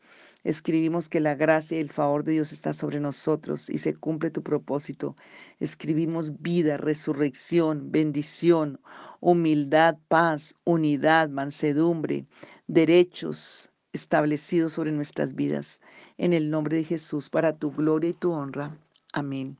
Escribimos 0.45 1.09
que 1.09 1.19
la 1.19 1.33
gracia 1.33 1.79
y 1.79 1.81
el 1.81 1.89
favor 1.89 2.23
de 2.23 2.33
Dios 2.33 2.53
está 2.53 2.71
sobre 2.71 2.99
nosotros 2.99 3.67
y 3.67 3.79
se 3.79 3.95
cumple 3.95 4.29
tu 4.29 4.43
propósito. 4.43 5.15
Escribimos 5.59 6.39
vida, 6.39 6.77
resurrección, 6.77 7.91
bendición, 7.91 8.79
humildad, 9.21 9.97
paz, 10.07 10.53
unidad, 10.63 11.29
mansedumbre, 11.29 12.27
derechos 12.67 13.71
establecidos 13.95 14.73
sobre 14.73 14.91
nuestras 14.91 15.33
vidas. 15.33 15.81
En 16.17 16.33
el 16.33 16.49
nombre 16.49 16.77
de 16.77 16.83
Jesús, 16.83 17.29
para 17.29 17.57
tu 17.57 17.71
gloria 17.71 18.11
y 18.11 18.13
tu 18.13 18.31
honra. 18.31 18.77
Amén. 19.13 19.57